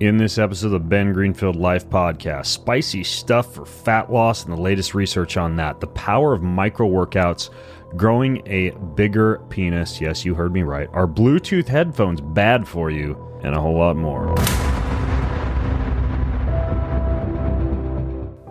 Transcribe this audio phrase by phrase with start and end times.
[0.00, 4.52] In this episode of the Ben Greenfield Life Podcast, spicy stuff for fat loss and
[4.52, 7.50] the latest research on that, the power of micro workouts,
[7.96, 10.00] growing a bigger penis.
[10.00, 10.88] Yes, you heard me right.
[10.92, 13.16] Are Bluetooth headphones bad for you?
[13.42, 14.36] And a whole lot more.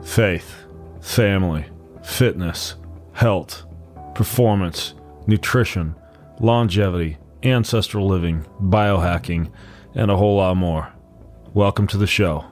[0.03, 0.65] Faith,
[0.99, 1.65] family,
[2.03, 2.75] fitness,
[3.13, 3.65] health,
[4.15, 4.95] performance,
[5.27, 5.95] nutrition,
[6.41, 9.49] longevity, ancestral living, biohacking,
[9.95, 10.91] and a whole lot more.
[11.57, 12.45] Welcome to the show.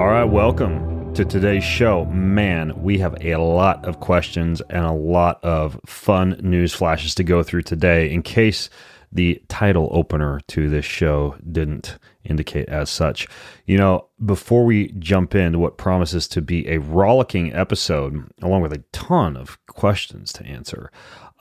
[0.00, 2.06] All right, welcome to today's show.
[2.06, 7.24] Man, we have a lot of questions and a lot of fun news flashes to
[7.24, 8.10] go through today.
[8.10, 8.70] In case
[9.12, 13.28] the title opener to this show didn't indicate as such.
[13.66, 18.72] You know, before we jump into what promises to be a rollicking episode, along with
[18.72, 20.90] a ton of questions to answer,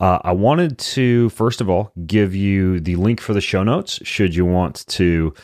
[0.01, 3.99] uh, I wanted to, first of all, give you the link for the show notes
[4.01, 5.35] should you want to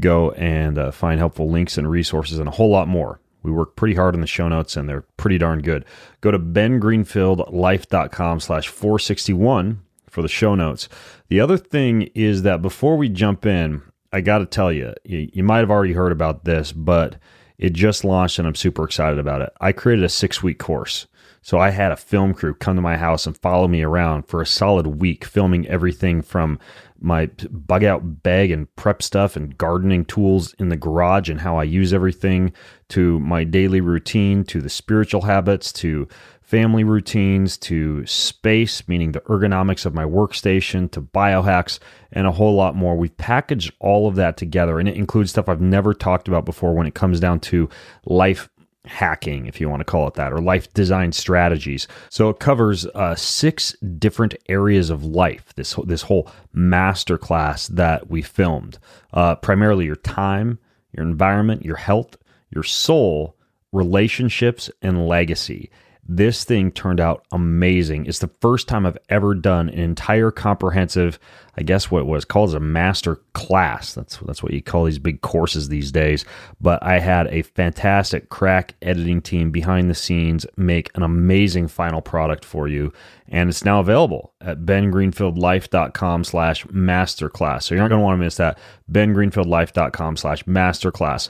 [0.00, 3.20] go and uh, find helpful links and resources and a whole lot more.
[3.42, 5.86] We work pretty hard on the show notes and they're pretty darn good.
[6.20, 10.90] Go to bengreenfieldlife.com slash 461 for the show notes.
[11.28, 13.80] The other thing is that before we jump in,
[14.12, 17.16] I got to tell you, you, you might have already heard about this, but
[17.56, 19.54] it just launched and I'm super excited about it.
[19.58, 21.06] I created a six week course
[21.42, 24.40] so I had a film crew come to my house and follow me around for
[24.40, 26.58] a solid week, filming everything from
[27.00, 31.56] my bug out bag and prep stuff and gardening tools in the garage and how
[31.56, 32.52] I use everything
[32.90, 36.06] to my daily routine, to the spiritual habits, to
[36.42, 41.78] family routines, to space, meaning the ergonomics of my workstation, to biohacks,
[42.12, 42.94] and a whole lot more.
[42.94, 46.74] We've packaged all of that together, and it includes stuff I've never talked about before
[46.74, 47.70] when it comes down to
[48.04, 48.50] life
[48.84, 51.86] hacking, if you want to call it that, or life design strategies.
[52.10, 55.52] So it covers uh, six different areas of life.
[55.54, 58.78] This this whole masterclass that we filmed,
[59.12, 60.58] uh, primarily your time,
[60.92, 62.16] your environment, your health,
[62.50, 63.36] your soul,
[63.72, 65.70] relationships, and legacy.
[66.04, 68.06] This thing turned out amazing.
[68.06, 71.16] It's the first time I've ever done an entire comprehensive,
[71.56, 73.94] I guess what was called as a master class.
[73.94, 76.24] That's that's what you call these big courses these days.
[76.60, 82.02] But I had a fantastic crack editing team behind the scenes make an amazing final
[82.02, 82.92] product for you.
[83.28, 87.62] And it's now available at bengreenfieldlife.com slash masterclass.
[87.62, 88.58] So you're not going to want to miss that.
[88.90, 91.28] bengreenfieldlife.com slash masterclass.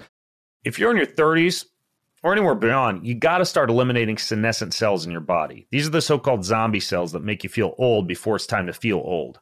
[0.65, 1.67] If you're in your 30s,
[2.23, 5.67] or anywhere beyond, you got to start eliminating senescent cells in your body.
[5.71, 8.67] These are the so called zombie cells that make you feel old before it's time
[8.67, 9.41] to feel old.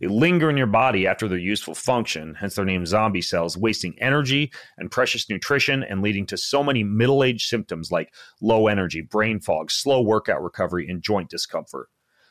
[0.00, 3.98] They linger in your body after their useful function, hence their name zombie cells, wasting
[4.00, 9.00] energy and precious nutrition and leading to so many middle age symptoms like low energy,
[9.00, 11.88] brain fog, slow workout recovery, and joint discomfort.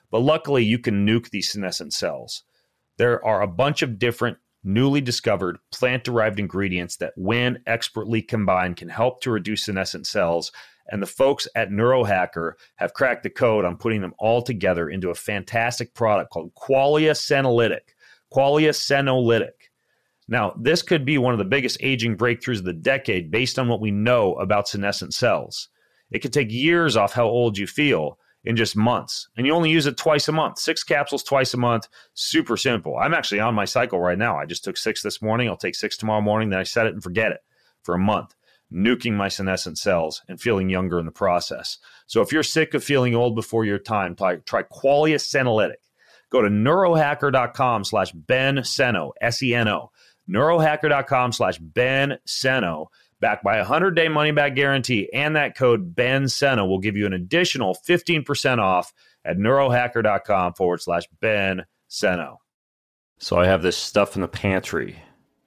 [0.09, 2.43] But luckily, you can nuke these senescent cells.
[2.97, 8.77] There are a bunch of different newly discovered plant derived ingredients that, when expertly combined,
[8.77, 10.51] can help to reduce senescent cells.
[10.89, 15.09] And the folks at Neurohacker have cracked the code on putting them all together into
[15.09, 17.93] a fantastic product called Qualia Senolytic.
[18.33, 19.69] Qualia Senolytic.
[20.29, 23.69] Now, this could be one of the biggest aging breakthroughs of the decade based on
[23.69, 25.69] what we know about senescent cells.
[26.11, 29.27] It could take years off how old you feel, in just months.
[29.35, 31.87] And you only use it twice a month, six capsules twice a month.
[32.13, 32.97] Super simple.
[32.97, 34.37] I'm actually on my cycle right now.
[34.37, 35.49] I just took six this morning.
[35.49, 36.49] I'll take six tomorrow morning.
[36.49, 37.41] Then I set it and forget it
[37.83, 38.35] for a month,
[38.71, 41.77] nuking my senescent cells and feeling younger in the process.
[42.05, 45.75] So if you're sick of feeling old before your time, try, try Qualia Senolytic.
[46.29, 49.91] Go to neurohacker.com slash Ben Seno, S E N O.
[50.29, 52.87] Neurohacker.com slash Ben Seno
[53.19, 55.09] backed by a 100 day money back guarantee.
[55.13, 58.93] And that code Ben Seno will give you an additional 15% off
[59.25, 62.37] at neurohacker.com forward slash Ben Seno.
[63.19, 64.99] So I have this stuff in the pantry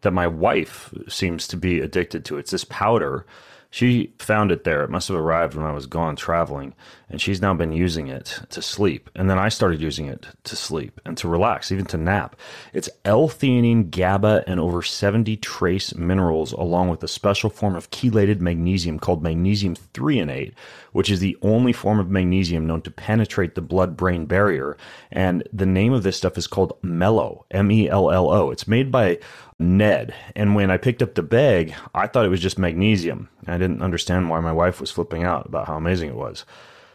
[0.03, 2.39] that my wife seems to be addicted to.
[2.39, 3.27] It's this powder
[3.71, 4.83] she found it there.
[4.83, 6.75] It must have arrived when I was gone traveling,
[7.09, 9.09] and she's now been using it to sleep.
[9.15, 12.35] And then I started using it to sleep and to relax, even to nap.
[12.73, 18.41] It's L-theanine, GABA, and over 70 trace minerals, along with a special form of chelated
[18.41, 20.53] magnesium called magnesium threonate,
[20.91, 24.77] which is the only form of magnesium known to penetrate the blood-brain barrier.
[25.13, 28.51] And the name of this stuff is called Mello, M-E-L-L-O.
[28.51, 29.21] It's made by
[29.61, 30.15] Ned.
[30.35, 33.29] And when I picked up the bag, I thought it was just magnesium.
[33.47, 36.47] I didn't understand why my wife was flipping out about how amazing it was.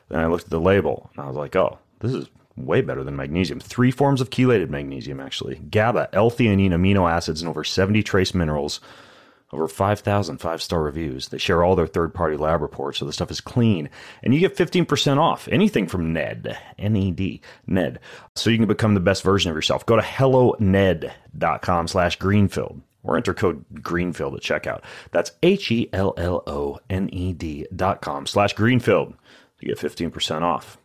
[0.09, 2.27] Then I looked at the label and I was like, oh, this is
[2.57, 3.59] way better than magnesium.
[3.59, 8.33] Three forms of chelated magnesium, actually GABA, L theanine, amino acids, and over 70 trace
[8.33, 8.79] minerals.
[9.51, 11.29] Over 5,000 five star reviews.
[11.29, 13.89] They share all their third party lab reports, so the stuff is clean.
[14.23, 17.99] And you get 15% off anything from Ned, N E D, Ned.
[18.35, 19.85] So you can become the best version of yourself.
[19.85, 24.81] Go to helloned.com slash greenfield or enter code greenfield at checkout.
[25.11, 29.13] That's H E L L O N E D dot com slash greenfield
[29.59, 30.77] to get 15% off.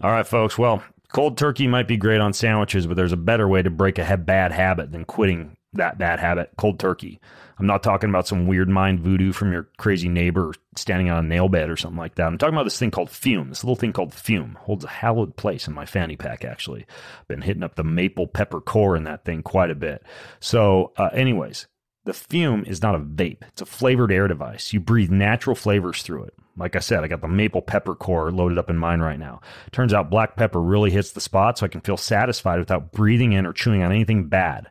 [0.00, 0.56] All right, folks.
[0.56, 0.82] Well,
[1.12, 4.16] cold turkey might be great on sandwiches, but there's a better way to break a
[4.16, 7.20] bad habit than quitting that bad habit, cold turkey.
[7.58, 11.28] I'm not talking about some weird mind voodoo from your crazy neighbor standing on a
[11.28, 12.26] nail bed or something like that.
[12.26, 13.50] I'm talking about this thing called Fume.
[13.50, 16.44] This little thing called Fume holds a hallowed place in my fanny pack.
[16.44, 16.86] Actually,
[17.28, 20.02] been hitting up the maple pepper core in that thing quite a bit.
[20.40, 21.66] So, uh, anyways,
[22.04, 23.42] the Fume is not a vape.
[23.48, 24.72] It's a flavored air device.
[24.72, 26.34] You breathe natural flavors through it.
[26.56, 29.40] Like I said, I got the maple pepper core loaded up in mine right now.
[29.70, 33.32] Turns out black pepper really hits the spot, so I can feel satisfied without breathing
[33.32, 34.68] in or chewing on anything bad.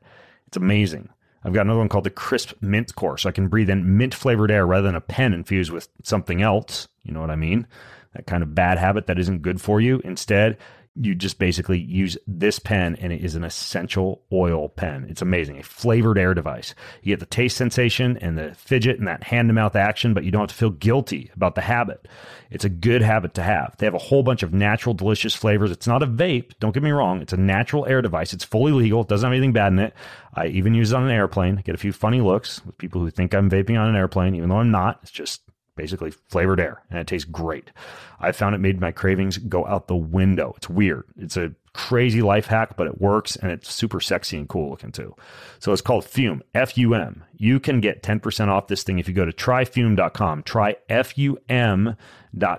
[0.49, 1.09] It's amazing.
[1.43, 4.15] I've got another one called the Crisp Mint Core, so I can breathe in mint
[4.15, 6.87] flavored air rather than a pen infused with something else.
[7.03, 7.67] You know what I mean?
[8.15, 10.01] That kind of bad habit that isn't good for you.
[10.03, 10.57] Instead,
[10.95, 15.05] you just basically use this pen and it is an essential oil pen.
[15.09, 15.57] It's amazing.
[15.57, 16.75] A flavored air device.
[17.01, 20.23] You get the taste sensation and the fidget and that hand to mouth action, but
[20.23, 22.07] you don't have to feel guilty about the habit.
[22.51, 23.75] It's a good habit to have.
[23.77, 25.71] They have a whole bunch of natural, delicious flavors.
[25.71, 26.53] It's not a vape.
[26.59, 27.21] Don't get me wrong.
[27.21, 28.33] It's a natural air device.
[28.33, 29.01] It's fully legal.
[29.01, 29.93] It doesn't have anything bad in it.
[30.33, 31.61] I even use it on an airplane.
[31.63, 34.49] Get a few funny looks with people who think I'm vaping on an airplane, even
[34.49, 34.99] though I'm not.
[35.03, 35.41] It's just
[35.75, 37.71] basically flavored air, and it tastes great.
[38.19, 40.53] I found it made my cravings go out the window.
[40.57, 41.05] It's weird.
[41.17, 44.91] It's a crazy life hack, but it works and it's super sexy and cool looking
[44.91, 45.15] too.
[45.59, 47.23] So it's called Fume, F U M.
[47.37, 50.43] You can get 10% off this thing if you go to tryfume.com.
[50.43, 51.95] Try F U M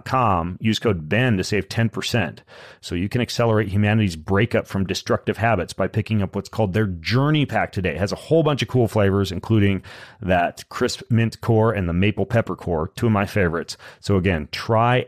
[0.04, 0.58] com.
[0.60, 2.38] Use code BEN to save 10%.
[2.80, 6.86] So you can accelerate humanity's breakup from destructive habits by picking up what's called their
[6.86, 7.90] Journey Pack today.
[7.90, 9.82] It has a whole bunch of cool flavors, including
[10.20, 13.76] that crisp mint core and the maple pepper core, two of my favorites.
[14.00, 15.06] So again, try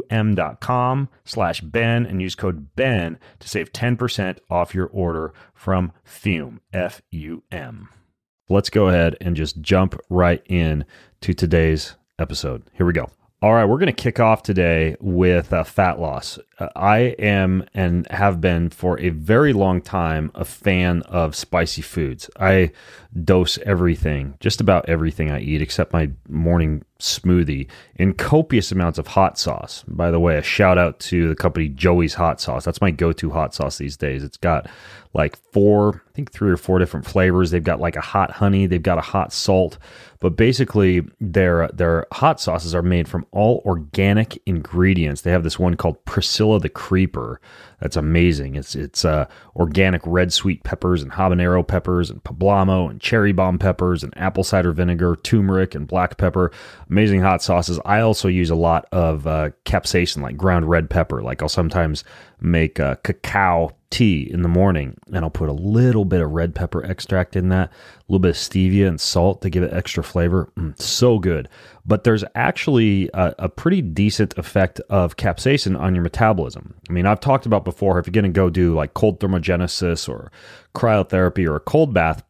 [0.00, 6.60] fum.com slash Ben and use code BEN to save 10% off your order from Fume,
[6.72, 7.88] F-U-M.
[8.48, 10.84] Let's go ahead and just jump right in
[11.22, 12.64] to today's episode.
[12.74, 13.08] Here we go.
[13.42, 16.38] All right, we're going to kick off today with uh, fat loss.
[16.60, 21.82] Uh, I am and have been for a very long time a fan of spicy
[21.82, 22.30] foods.
[22.38, 22.70] I
[23.24, 27.66] dose everything, just about everything I eat, except my morning smoothie,
[27.96, 29.82] in copious amounts of hot sauce.
[29.88, 32.64] By the way, a shout out to the company Joey's Hot Sauce.
[32.64, 34.22] That's my go to hot sauce these days.
[34.22, 34.70] It's got
[35.14, 37.50] like four, I think three or four different flavors.
[37.50, 39.78] They've got like a hot honey, they've got a hot salt,
[40.22, 45.22] but basically their their hot sauces are made from all organic ingredients.
[45.22, 47.40] They have this one called Priscilla the Creeper.
[47.82, 48.54] That's amazing.
[48.54, 49.26] It's it's uh,
[49.56, 54.44] organic red sweet peppers and habanero peppers and poblano and cherry bomb peppers and apple
[54.44, 56.52] cider vinegar, turmeric and black pepper.
[56.88, 57.80] Amazing hot sauces.
[57.84, 61.22] I also use a lot of uh, capsaicin, like ground red pepper.
[61.22, 62.04] Like I'll sometimes
[62.40, 66.54] make uh, cacao tea in the morning and I'll put a little bit of red
[66.54, 67.72] pepper extract in that, a
[68.08, 70.50] little bit of stevia and salt to give it extra flavor.
[70.56, 71.48] Mm, so good.
[71.84, 76.74] But there's actually a, a, pretty decent effect of capsaicin on your metabolism.
[76.88, 80.08] I mean, I've talked about before if you're going to go do like cold thermogenesis
[80.08, 80.30] or
[80.76, 82.22] cryotherapy or a cold bath,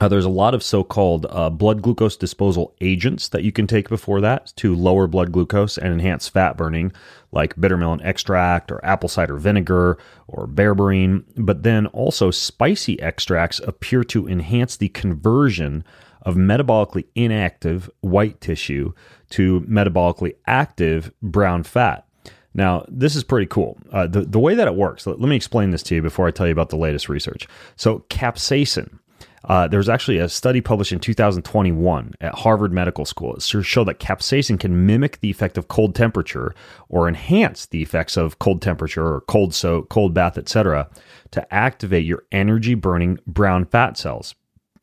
[0.00, 3.88] uh, there's a lot of so-called uh, blood glucose disposal agents that you can take
[3.88, 6.92] before that to lower blood glucose and enhance fat burning,
[7.32, 9.98] like bitter melon extract or apple cider vinegar
[10.28, 11.24] or berberine.
[11.36, 15.84] But then also spicy extracts appear to enhance the conversion
[16.28, 18.92] of metabolically inactive white tissue
[19.30, 22.06] to metabolically active brown fat.
[22.52, 23.78] Now, this is pretty cool.
[23.90, 26.26] Uh, the, the way that it works, let, let me explain this to you before
[26.26, 27.48] I tell you about the latest research.
[27.76, 28.98] So, capsaicin
[29.44, 33.34] uh, there was actually a study published in 2021 at Harvard Medical School.
[33.34, 36.54] It showed that capsaicin can mimic the effect of cold temperature
[36.88, 40.88] or enhance the effects of cold temperature or cold soak, cold bath, etc.,
[41.30, 44.34] to activate your energy burning brown fat cells.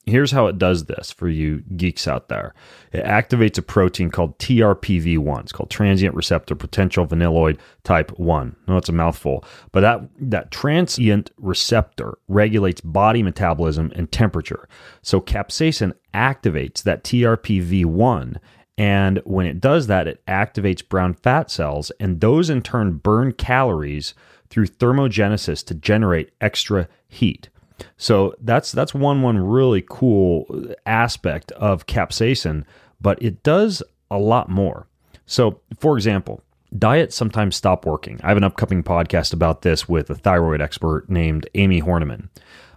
[0.06, 2.54] Here's how it does this for you geeks out there.
[2.92, 5.42] It activates a protein called TRPV1.
[5.42, 8.56] It's called transient receptor potential vanilloid type 1.
[8.68, 9.44] No, it's a mouthful.
[9.72, 14.70] But that, that transient receptor regulates body metabolism and temperature.
[15.02, 18.38] So capsaicin activates that TRPV1
[18.78, 23.32] and when it does that, it activates brown fat cells, and those in turn burn
[23.32, 24.14] calories
[24.50, 27.50] through thermogenesis to generate extra heat.
[27.98, 32.64] So that's that's one one really cool aspect of capsaicin,
[33.02, 34.88] but it does a lot more.
[35.26, 36.44] So, for example,
[36.78, 38.20] diets sometimes stop working.
[38.24, 42.30] I have an upcoming podcast about this with a thyroid expert named Amie Hornaman.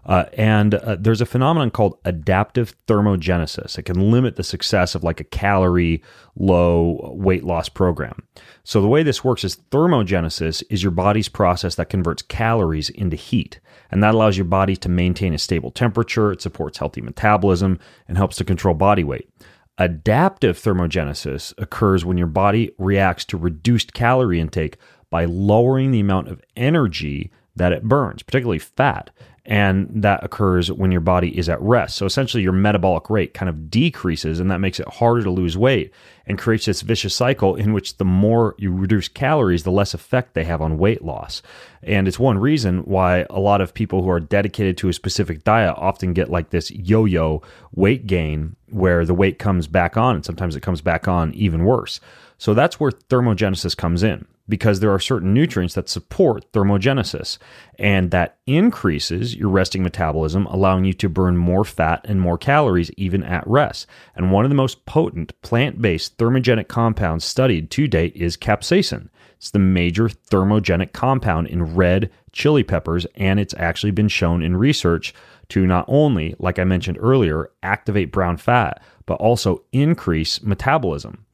[0.09, 3.79] Uh, and uh, there's a phenomenon called adaptive thermogenesis.
[3.79, 6.03] It can limit the success of like a calorie
[6.35, 8.23] low weight loss program.
[8.65, 13.17] So the way this works is thermogenesis is your body's process that converts calories into
[13.17, 13.61] heat.
[13.91, 16.33] And that allows your body to maintain a stable temperature.
[16.33, 19.29] It supports healthy metabolism and helps to control body weight.
[19.77, 24.79] Adaptive thermogenesis occurs when your body reacts to reduced calorie intake
[25.11, 29.11] by lowering the amount of energy that it burns, particularly fat.
[29.51, 31.97] And that occurs when your body is at rest.
[31.97, 35.57] So essentially, your metabolic rate kind of decreases, and that makes it harder to lose
[35.57, 35.91] weight
[36.27, 40.35] and creates this vicious cycle in which the more you reduce calories, the less effect
[40.35, 41.41] they have on weight loss.
[41.83, 45.45] And it's one reason why a lot of people who are dedicated to a specific
[45.45, 47.41] diet often get like this yo yo
[47.75, 51.65] weight gain where the weight comes back on, and sometimes it comes back on even
[51.65, 52.01] worse.
[52.39, 57.37] So that's where thermogenesis comes in because there are certain nutrients that support thermogenesis
[57.79, 62.91] and that increases your resting metabolism, allowing you to burn more fat and more calories
[62.97, 63.87] even at rest.
[64.15, 69.11] And one of the most potent plant based thermogenic compounds studied to date is capsaicin.
[69.37, 74.57] It's the major thermogenic compound in red chili peppers, and it's actually been shown in
[74.57, 75.15] research
[75.51, 81.25] to not only, like I mentioned earlier, activate brown fat, but also increase metabolism.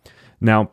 [0.40, 0.70] Now,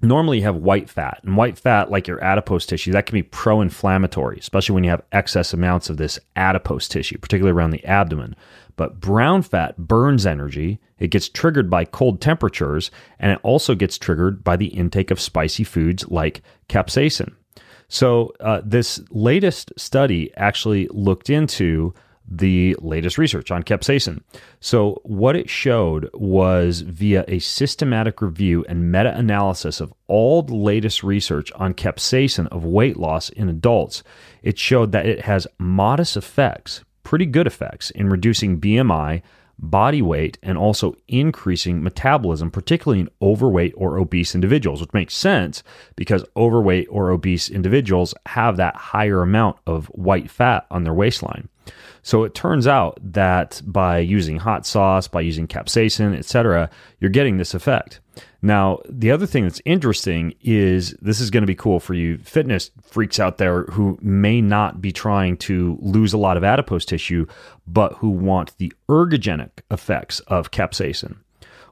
[0.00, 3.22] normally you have white fat and white fat like your adipose tissue that can be
[3.22, 8.34] pro-inflammatory especially when you have excess amounts of this adipose tissue particularly around the abdomen.
[8.76, 13.98] But brown fat burns energy it gets triggered by cold temperatures and it also gets
[13.98, 17.34] triggered by the intake of spicy foods like capsaicin.
[17.88, 21.94] So uh, this latest study actually looked into
[22.30, 24.22] the latest research on capsaicin.
[24.60, 30.54] So, what it showed was via a systematic review and meta analysis of all the
[30.54, 34.02] latest research on capsaicin of weight loss in adults,
[34.42, 39.22] it showed that it has modest effects, pretty good effects, in reducing BMI,
[39.58, 45.62] body weight, and also increasing metabolism, particularly in overweight or obese individuals, which makes sense
[45.96, 51.48] because overweight or obese individuals have that higher amount of white fat on their waistline.
[52.02, 56.70] So it turns out that by using hot sauce, by using capsaicin, etc.,
[57.00, 58.00] you're getting this effect.
[58.40, 62.18] Now, the other thing that's interesting is this is going to be cool for you
[62.18, 66.84] fitness freaks out there who may not be trying to lose a lot of adipose
[66.84, 67.26] tissue,
[67.66, 71.16] but who want the ergogenic effects of capsaicin.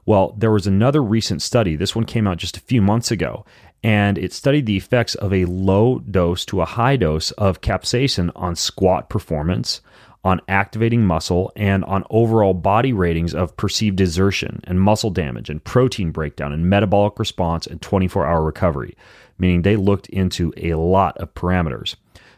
[0.05, 1.75] Well, there was another recent study.
[1.75, 3.45] This one came out just a few months ago,
[3.83, 8.31] and it studied the effects of a low dose to a high dose of capsaicin
[8.33, 9.81] on squat performance,
[10.27, 15.63] on activating muscle and on overall body ratings of perceived exertion and muscle damage and
[15.63, 18.93] protein breakdown and metabolic response and 24 hour recovery,
[19.39, 21.95] meaning they looked into a lot of parameters.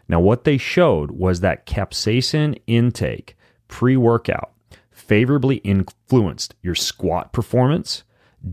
[0.07, 3.35] Now, what they showed was that capsaicin intake
[3.67, 4.51] pre workout
[4.91, 8.03] favorably influenced your squat performance,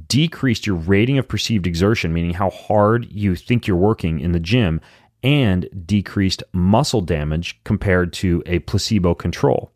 [0.09, 4.40] decreased your rating of perceived exertion, meaning how hard you think you're working in the
[4.40, 4.81] gym,
[5.23, 9.73] and decreased muscle damage compared to a placebo control.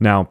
[0.00, 0.30] Now,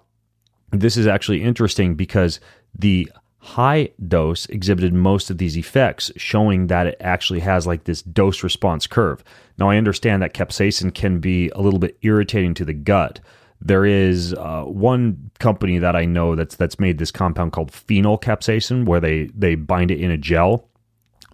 [0.72, 2.40] this is actually interesting because
[2.78, 3.10] the
[3.46, 8.44] high dose exhibited most of these effects, showing that it actually has like this dose
[8.44, 9.24] response curve.
[9.60, 13.20] Now, I understand that capsaicin can be a little bit irritating to the gut.
[13.62, 18.86] There is uh, one company that I know that's that's made this compound called phenylcapsaicin,
[18.86, 20.68] where they they bind it in a gel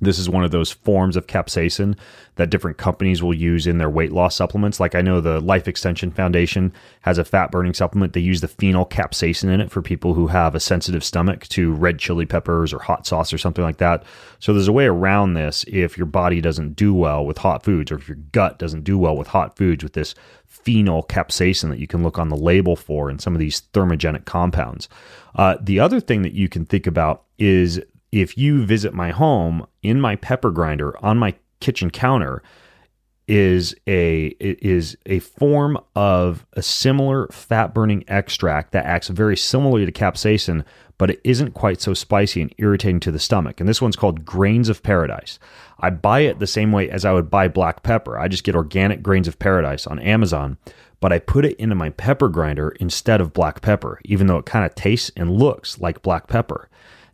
[0.01, 1.95] this is one of those forms of capsaicin
[2.35, 4.79] that different companies will use in their weight loss supplements.
[4.79, 8.13] Like I know the Life Extension Foundation has a fat burning supplement.
[8.13, 11.99] They use the phenylcapsaicin in it for people who have a sensitive stomach to red
[11.99, 14.03] chili peppers or hot sauce or something like that.
[14.39, 17.91] So there's a way around this if your body doesn't do well with hot foods
[17.91, 20.15] or if your gut doesn't do well with hot foods with this
[20.49, 24.89] phenylcapsaicin that you can look on the label for in some of these thermogenic compounds.
[25.35, 27.81] Uh, the other thing that you can think about is
[28.11, 32.41] if you visit my home in my pepper grinder on my kitchen counter
[33.27, 39.85] is a is a form of a similar fat burning extract that acts very similarly
[39.85, 40.65] to capsaicin
[40.97, 43.59] but it isn't quite so spicy and irritating to the stomach.
[43.59, 45.39] And this one's called grains of paradise.
[45.79, 48.19] I buy it the same way as i would buy black pepper.
[48.19, 50.57] I just get organic grains of paradise on amazon
[50.99, 54.45] but i put it into my pepper grinder instead of black pepper even though it
[54.45, 56.69] kind of tastes and looks like black pepper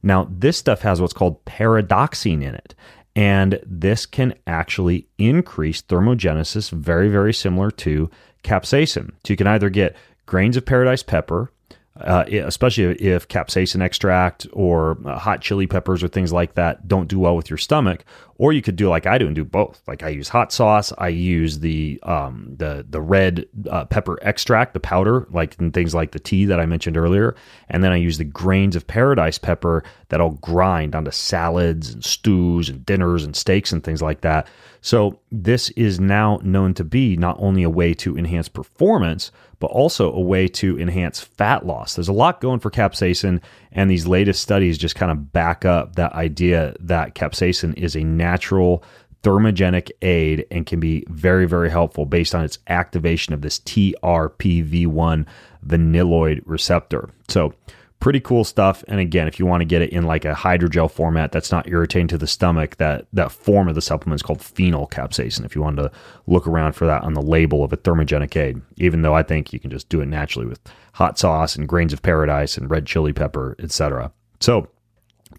[0.08, 2.74] now, this stuff has what's called paradoxine in it,
[3.16, 8.10] and this can actually increase thermogenesis very, very similar to
[8.44, 9.10] capsaicin.
[9.26, 9.96] So you can either get
[10.26, 11.52] grains of paradise pepper,
[12.01, 17.08] uh, especially if capsaicin extract or uh, hot chili peppers or things like that don't
[17.08, 18.04] do well with your stomach.
[18.39, 19.82] Or you could do like I do and do both.
[19.88, 24.74] Like I use hot sauce, I use the um, the the red uh, pepper extract,
[24.74, 27.36] the powder, like in things like the tea that I mentioned earlier,
[27.70, 32.06] and then I use the grains of paradise pepper that I'll grind onto salads and
[32.06, 34.48] stews and dinners and steaks and things like that.
[34.82, 39.68] So this is now known to be not only a way to enhance performance but
[39.68, 41.96] also a way to enhance fat loss.
[41.96, 45.96] There's a lot going for capsaicin, and these latest studies just kind of back up
[45.96, 48.84] that idea that capsaicin is a natural
[49.24, 55.26] thermogenic aid and can be very, very helpful based on its activation of this TRPV1
[55.66, 57.10] vanilloid receptor.
[57.28, 57.54] So,
[58.00, 58.84] pretty cool stuff.
[58.88, 61.68] And again, if you want to get it in like a hydrogel format that's not
[61.68, 65.46] irritating to the stomach, that that form of the supplement is called phenylcapsaicin.
[65.46, 65.92] If you wanted to
[66.27, 69.51] look around for that on the label of a thermogenic aid, even though I think
[69.51, 70.60] you can just do it naturally with
[70.94, 74.12] hot sauce and grains of paradise and red chili pepper, etc.
[74.39, 74.70] So,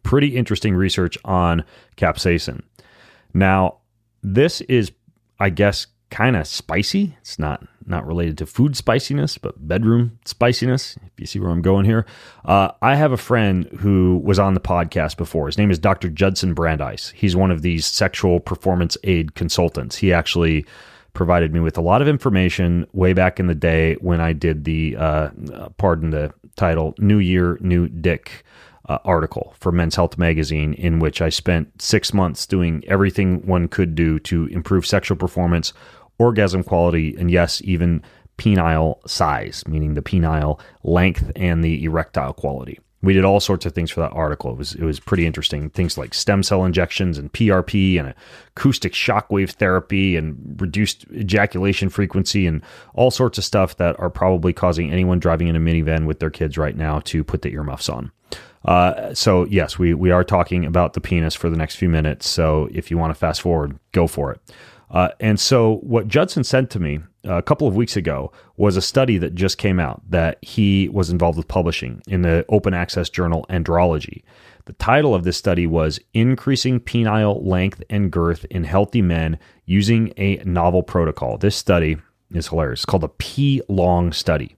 [0.02, 1.64] pretty interesting research on
[1.96, 2.62] capsaicin.
[3.34, 3.78] Now,
[4.22, 4.92] this is,
[5.38, 7.16] I guess, kind of spicy.
[7.20, 10.97] It's not not related to food spiciness, but bedroom spiciness.
[10.97, 12.07] If you see where I'm going here,
[12.45, 15.47] uh, I have a friend who was on the podcast before.
[15.47, 16.09] His name is Dr.
[16.09, 17.11] Judson Brandeis.
[17.16, 19.97] He's one of these sexual performance aid consultants.
[19.97, 20.66] He actually
[21.14, 24.64] provided me with a lot of information way back in the day when I did
[24.64, 25.30] the, uh,
[25.76, 28.45] pardon the title, New Year, New Dick.
[28.88, 33.68] Uh, article for Men's Health Magazine, in which I spent six months doing everything one
[33.68, 35.75] could do to improve sexual performance
[36.18, 38.02] orgasm quality, and yes, even
[38.38, 42.78] penile size, meaning the penile length and the erectile quality.
[43.00, 44.50] We did all sorts of things for that article.
[44.50, 45.70] It was it was pretty interesting.
[45.70, 48.12] Things like stem cell injections and PRP and
[48.56, 52.60] acoustic shockwave therapy and reduced ejaculation frequency and
[52.94, 56.30] all sorts of stuff that are probably causing anyone driving in a minivan with their
[56.30, 58.10] kids right now to put the earmuffs on.
[58.64, 62.28] Uh, so yes, we we are talking about the penis for the next few minutes.
[62.28, 64.40] So if you want to fast forward, go for it.
[64.90, 68.76] Uh, and so, what Judson sent to me uh, a couple of weeks ago was
[68.76, 72.75] a study that just came out that he was involved with publishing in the open
[72.75, 74.23] access journal Andrology.
[74.64, 80.12] The title of this study was Increasing Penile Length and Girth in Healthy Men Using
[80.16, 81.38] a Novel Protocol.
[81.38, 81.97] This study
[82.33, 82.80] is hilarious.
[82.80, 84.57] It's called the P Long Study.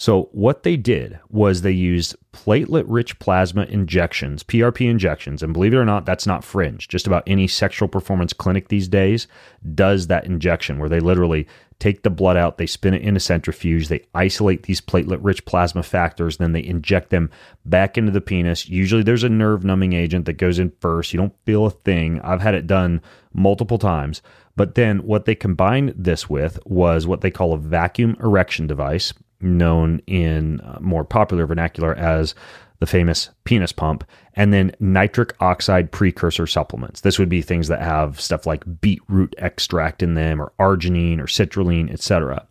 [0.00, 5.74] So, what they did was they used platelet rich plasma injections, PRP injections, and believe
[5.74, 6.86] it or not, that's not fringe.
[6.86, 9.26] Just about any sexual performance clinic these days
[9.74, 11.48] does that injection where they literally
[11.80, 15.44] take the blood out, they spin it in a centrifuge, they isolate these platelet rich
[15.44, 17.28] plasma factors, then they inject them
[17.64, 18.68] back into the penis.
[18.68, 21.12] Usually there's a nerve numbing agent that goes in first.
[21.12, 22.20] You don't feel a thing.
[22.20, 24.22] I've had it done multiple times.
[24.54, 29.12] But then what they combined this with was what they call a vacuum erection device
[29.40, 32.34] known in uh, more popular vernacular as
[32.80, 37.00] the famous penis pump, and then nitric oxide precursor supplements.
[37.00, 41.24] This would be things that have stuff like beetroot extract in them, or arginine, or
[41.24, 42.46] citrulline, etc.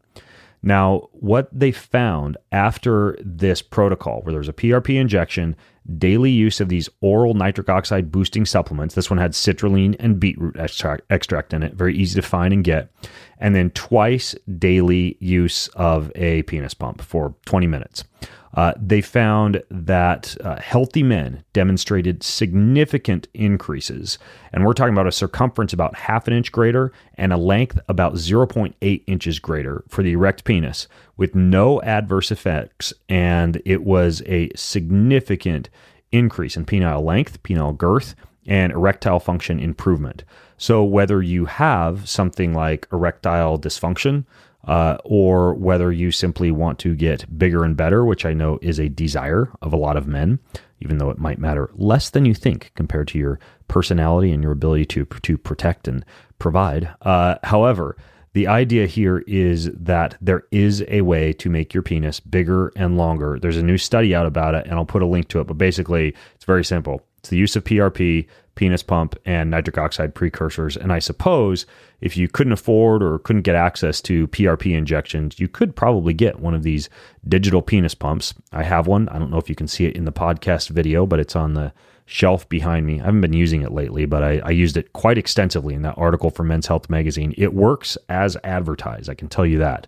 [0.62, 5.56] Now, what they found after this protocol, where there was a PRP injection,
[5.98, 10.58] daily use of these oral nitric oxide boosting supplements, this one had citrulline and beetroot
[10.58, 12.92] extract, extract in it, very easy to find and get,
[13.40, 18.04] and then twice daily use of a penis pump for 20 minutes.
[18.54, 24.18] Uh, they found that uh, healthy men demonstrated significant increases.
[24.52, 28.14] And we're talking about a circumference about half an inch greater and a length about
[28.14, 30.88] 0.8 inches greater for the erect penis
[31.18, 32.94] with no adverse effects.
[33.08, 35.70] And it was a significant
[36.12, 38.16] increase in penile length, penile girth,
[38.48, 40.24] and erectile function improvement.
[40.58, 44.26] So, whether you have something like erectile dysfunction,
[44.68, 48.80] uh, or whether you simply want to get bigger and better, which I know is
[48.80, 50.40] a desire of a lot of men,
[50.82, 54.52] even though it might matter less than you think compared to your personality and your
[54.52, 56.06] ability to to protect and
[56.38, 56.90] provide.
[57.02, 57.98] Uh, however,
[58.34, 62.98] the idea here is that there is a way to make your penis bigger and
[62.98, 63.40] longer.
[63.40, 65.48] There's a new study out about it, and I'll put a link to it.
[65.48, 67.02] But basically, it's very simple.
[67.18, 70.76] It's the use of PRP penis pump, and nitric oxide precursors.
[70.76, 71.66] And I suppose
[72.02, 76.42] if you couldn't afford or couldn't get access to PRP injections, you could probably get
[76.42, 76.90] one of these
[77.28, 78.34] digital penis pumps.
[78.52, 79.08] I have one.
[79.10, 81.54] I don't know if you can see it in the podcast video, but it's on
[81.54, 81.72] the
[82.06, 83.00] shelf behind me.
[83.00, 85.98] I haven't been using it lately, but I, I used it quite extensively in that
[85.98, 87.34] article for Men's Health Magazine.
[87.38, 89.10] It works as advertised.
[89.10, 89.88] I can tell you that.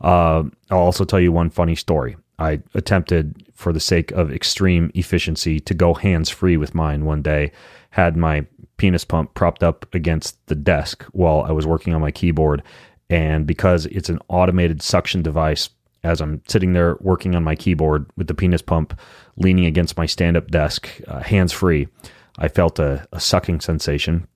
[0.00, 2.16] Uh, I'll also tell you one funny story.
[2.38, 7.22] I attempted, for the sake of extreme efficiency, to go hands free with mine one
[7.22, 7.52] day
[7.94, 8.44] had my
[8.76, 12.60] penis pump propped up against the desk while I was working on my keyboard.
[13.08, 15.70] And because it's an automated suction device,
[16.02, 18.98] as I'm sitting there working on my keyboard with the penis pump
[19.36, 21.86] leaning against my stand up desk, uh, hands free.
[22.36, 24.26] I felt a, a sucking sensation,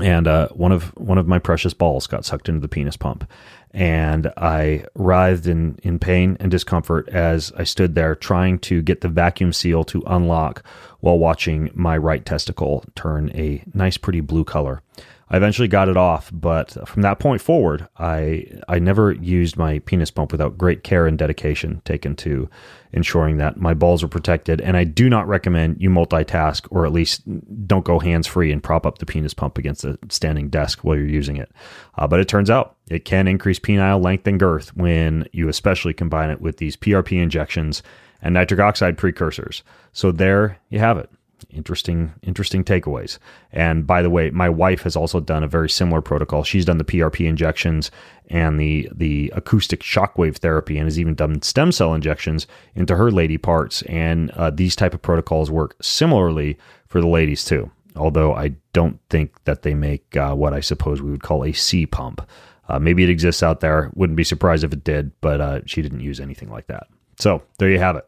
[0.00, 3.30] and uh, one of one of my precious balls got sucked into the penis pump,
[3.70, 9.02] and I writhed in in pain and discomfort as I stood there trying to get
[9.02, 10.64] the vacuum seal to unlock
[11.00, 14.82] while watching my right testicle turn a nice, pretty blue color.
[15.30, 19.80] I eventually got it off, but from that point forward, I I never used my
[19.80, 22.48] penis pump without great care and dedication taken to
[22.92, 24.62] ensuring that my balls are protected.
[24.62, 27.22] And I do not recommend you multitask, or at least
[27.66, 30.96] don't go hands free and prop up the penis pump against a standing desk while
[30.96, 31.52] you're using it.
[31.98, 35.92] Uh, but it turns out it can increase penile length and girth when you especially
[35.92, 37.82] combine it with these PRP injections
[38.22, 39.62] and nitric oxide precursors.
[39.92, 41.10] So there you have it.
[41.50, 43.18] Interesting interesting takeaways.
[43.52, 46.42] And by the way my wife has also done a very similar protocol.
[46.42, 47.90] She's done the prp injections
[48.28, 53.10] and the the acoustic shockwave therapy and has even done stem cell injections into her
[53.10, 53.82] lady parts.
[53.82, 59.00] And uh, these type of protocols work similarly for the ladies too although i don't
[59.10, 62.20] think that they make uh, what i suppose we would call a c pump.
[62.68, 63.90] Uh, maybe it exists out there.
[63.94, 67.42] Wouldn't be surprised if it did but uh, she didn't use anything like that so
[67.58, 68.06] there you have it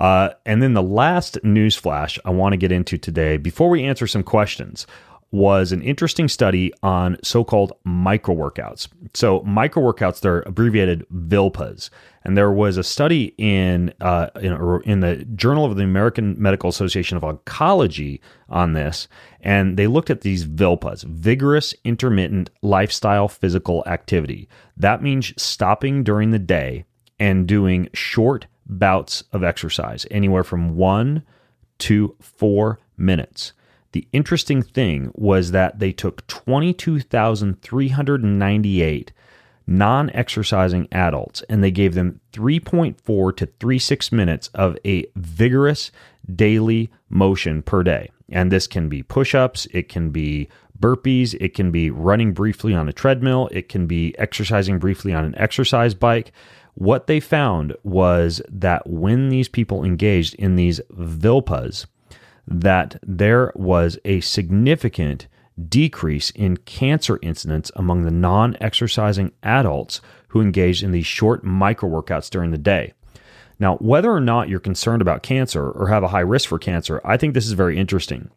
[0.00, 3.84] uh, and then the last news flash I want to get into today, before we
[3.84, 4.86] answer some questions,
[5.32, 8.88] was an interesting study on so called micro workouts.
[9.14, 11.90] So, micro workouts, they're abbreviated VILPAs.
[12.24, 14.52] And there was a study in, uh, in,
[14.84, 19.08] in, the Journal of the American Medical Association of Oncology on this.
[19.40, 24.48] And they looked at these VILPAs, vigorous intermittent lifestyle physical activity.
[24.76, 26.84] That means stopping during the day
[27.20, 31.22] and doing short bouts of exercise, anywhere from one
[31.78, 33.52] to four minutes.
[33.92, 39.12] The interesting thing was that they took 22,398
[39.66, 45.90] non exercising adults and they gave them 3.4 to 36 minutes of a vigorous
[46.34, 48.10] daily motion per day.
[48.28, 52.74] And this can be push ups, it can be burpees, it can be running briefly
[52.74, 56.32] on a treadmill, it can be exercising briefly on an exercise bike.
[56.80, 61.84] What they found was that when these people engaged in these VILPAs,
[62.48, 65.26] that there was a significant
[65.68, 71.86] decrease in cancer incidence among the non exercising adults who engaged in these short micro
[71.86, 72.94] workouts during the day.
[73.58, 77.02] Now, whether or not you're concerned about cancer or have a high risk for cancer,
[77.04, 78.30] I think this is very interesting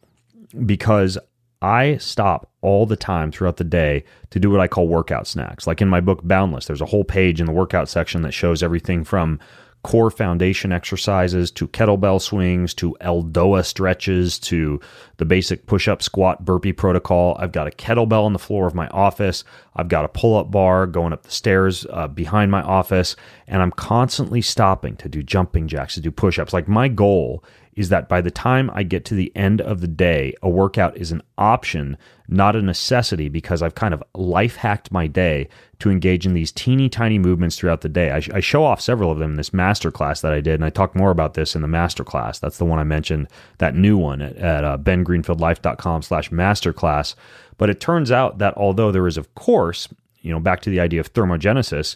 [0.66, 1.18] because
[1.64, 5.66] I stop all the time throughout the day to do what I call workout snacks.
[5.66, 8.62] Like in my book Boundless, there's a whole page in the workout section that shows
[8.62, 9.40] everything from
[9.84, 14.80] core foundation exercises to kettlebell swings to Eldoa stretches to
[15.18, 17.36] the basic push up, squat, burpee protocol.
[17.40, 19.44] I've got a kettlebell on the floor of my office.
[19.76, 23.16] I've got a pull up bar going up the stairs uh, behind my office.
[23.48, 26.54] And I'm constantly stopping to do jumping jacks, to do push ups.
[26.54, 27.44] Like my goal
[27.76, 30.96] is that by the time I get to the end of the day, a workout
[30.96, 35.90] is an option, not a necessity, because I've kind of life hacked my day to
[35.90, 38.12] engage in these teeny tiny movements throughout the day.
[38.12, 40.70] I, I show off several of them in this masterclass that I did, and I
[40.70, 42.40] talk more about this in the masterclass.
[42.40, 43.28] That's the one I mentioned,
[43.58, 47.16] that new one at, at uh, bengreenfieldlife.com slash masterclass.
[47.58, 49.88] But it turns out that although there is, of course,
[50.22, 51.96] you know, back to the idea of thermogenesis,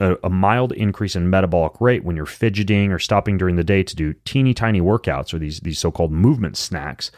[0.00, 3.82] a, a, mild increase in metabolic rate when you're fidgeting or stopping during the day
[3.82, 7.10] to do teeny tiny workouts or these these so-called movement snacks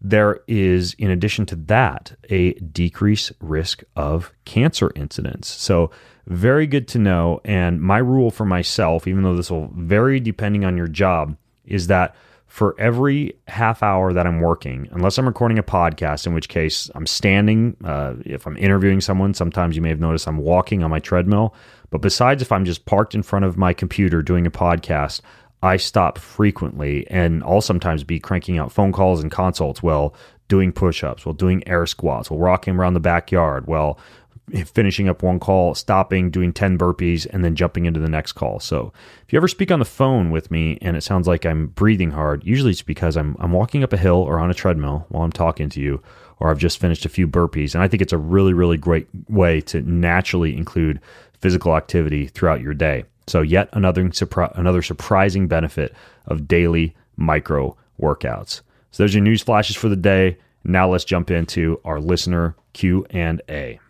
[0.00, 5.90] there is in addition to that a decreased risk of cancer incidence so
[6.26, 10.64] very good to know and my rule for myself even though this will vary depending
[10.64, 12.14] on your job is that
[12.48, 16.90] for every half hour that I'm working, unless I'm recording a podcast, in which case
[16.94, 17.76] I'm standing.
[17.84, 21.54] Uh, if I'm interviewing someone, sometimes you may have noticed I'm walking on my treadmill.
[21.90, 25.20] But besides, if I'm just parked in front of my computer doing a podcast,
[25.62, 30.14] I stop frequently and I'll sometimes be cranking out phone calls and consults while
[30.48, 33.98] doing push ups, while doing air squats, while rocking around the backyard, while
[34.64, 38.60] finishing up one call, stopping, doing 10 burpees, and then jumping into the next call.
[38.60, 38.92] So
[39.26, 42.10] if you ever speak on the phone with me and it sounds like I'm breathing
[42.10, 45.22] hard, usually it's because I'm, I'm walking up a hill or on a treadmill while
[45.22, 46.02] I'm talking to you,
[46.40, 47.74] or I've just finished a few burpees.
[47.74, 51.00] And I think it's a really, really great way to naturally include
[51.40, 53.04] physical activity throughout your day.
[53.26, 54.10] So, yet another,
[54.54, 55.94] another surprising benefit
[56.26, 58.62] of daily micro workouts.
[58.90, 60.38] So, there's your news flashes for the day.
[60.64, 63.80] Now let's jump into our listener Q and A.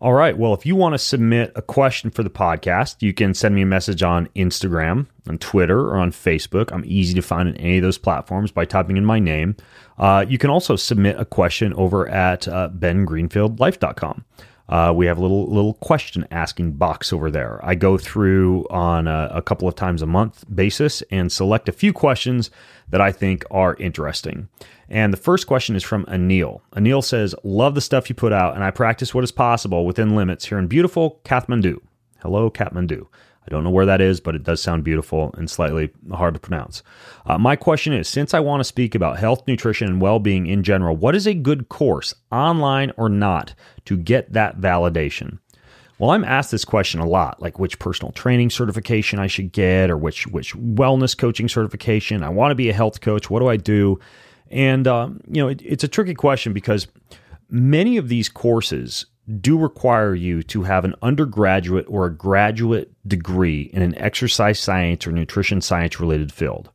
[0.00, 0.38] All right.
[0.38, 3.62] Well, if you want to submit a question for the podcast, you can send me
[3.62, 6.70] a message on Instagram, on Twitter, or on Facebook.
[6.72, 9.56] I'm easy to find on any of those platforms by typing in my name.
[9.98, 14.24] Uh, you can also submit a question over at uh, bengreenfieldlife.com.
[14.68, 17.58] Uh, we have a little little question asking box over there.
[17.62, 21.72] I go through on a, a couple of times a month basis and select a
[21.72, 22.50] few questions
[22.90, 24.48] that I think are interesting.
[24.90, 26.60] And the first question is from Anil.
[26.74, 30.16] Anil says, Love the stuff you put out, and I practice what is possible within
[30.16, 31.80] limits here in beautiful Kathmandu.
[32.20, 33.06] Hello, Kathmandu.
[33.48, 36.40] I don't know where that is, but it does sound beautiful and slightly hard to
[36.40, 36.82] pronounce.
[37.24, 40.46] Uh, my question is since I want to speak about health, nutrition, and well being
[40.46, 43.54] in general, what is a good course, online or not,
[43.86, 45.38] to get that validation?
[45.98, 49.90] Well, I'm asked this question a lot, like which personal training certification I should get
[49.90, 52.22] or which which wellness coaching certification.
[52.22, 53.30] I want to be a health coach.
[53.30, 53.98] What do I do?
[54.50, 56.86] And um, you know, it, it's a tricky question because
[57.48, 59.06] many of these courses
[59.40, 65.06] do require you to have an undergraduate or a graduate degree in an exercise science
[65.06, 66.70] or nutrition science related field.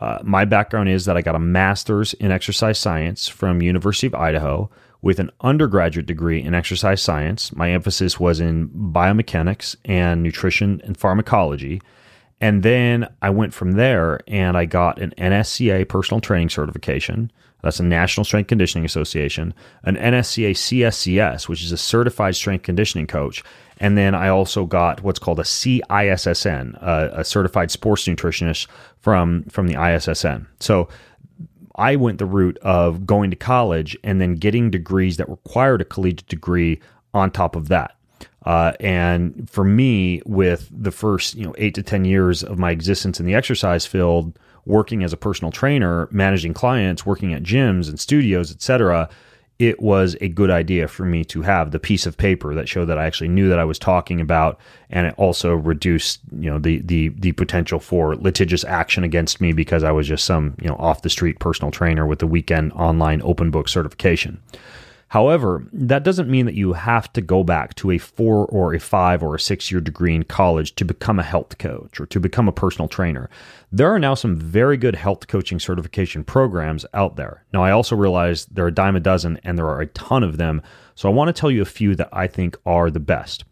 [0.00, 4.16] Uh, my background is that I got a master's in exercise science from University of
[4.16, 4.68] Idaho
[5.00, 7.54] with an undergraduate degree in exercise science.
[7.54, 11.80] My emphasis was in biomechanics and nutrition and pharmacology.
[12.40, 17.30] And then I went from there and I got an NSCA personal training certification.
[17.62, 23.06] That's a National Strength Conditioning Association, an NSCA CSCS, which is a certified strength conditioning
[23.06, 23.42] coach.
[23.78, 28.66] And then I also got what's called a CISSN, a, a certified sports nutritionist
[28.98, 30.46] from, from the ISSN.
[30.60, 30.88] So
[31.76, 35.84] I went the route of going to college and then getting degrees that required a
[35.84, 36.80] collegiate degree
[37.14, 37.96] on top of that.
[38.44, 42.70] Uh, and for me, with the first you know eight to ten years of my
[42.70, 47.88] existence in the exercise field, working as a personal trainer, managing clients, working at gyms
[47.88, 49.08] and studios, etc.,
[49.58, 52.86] it was a good idea for me to have the piece of paper that showed
[52.86, 54.58] that I actually knew that I was talking about,
[54.90, 59.52] and it also reduced you know the the the potential for litigious action against me
[59.52, 62.72] because I was just some you know off the street personal trainer with the weekend
[62.72, 64.42] online open book certification.
[65.12, 68.80] However, that doesn't mean that you have to go back to a four or a
[68.80, 72.18] five or a six year degree in college to become a health coach or to
[72.18, 73.28] become a personal trainer.
[73.70, 77.44] There are now some very good health coaching certification programs out there.
[77.52, 80.22] Now, I also realize there are a dime a dozen and there are a ton
[80.22, 80.62] of them.
[80.94, 83.44] So I want to tell you a few that I think are the best.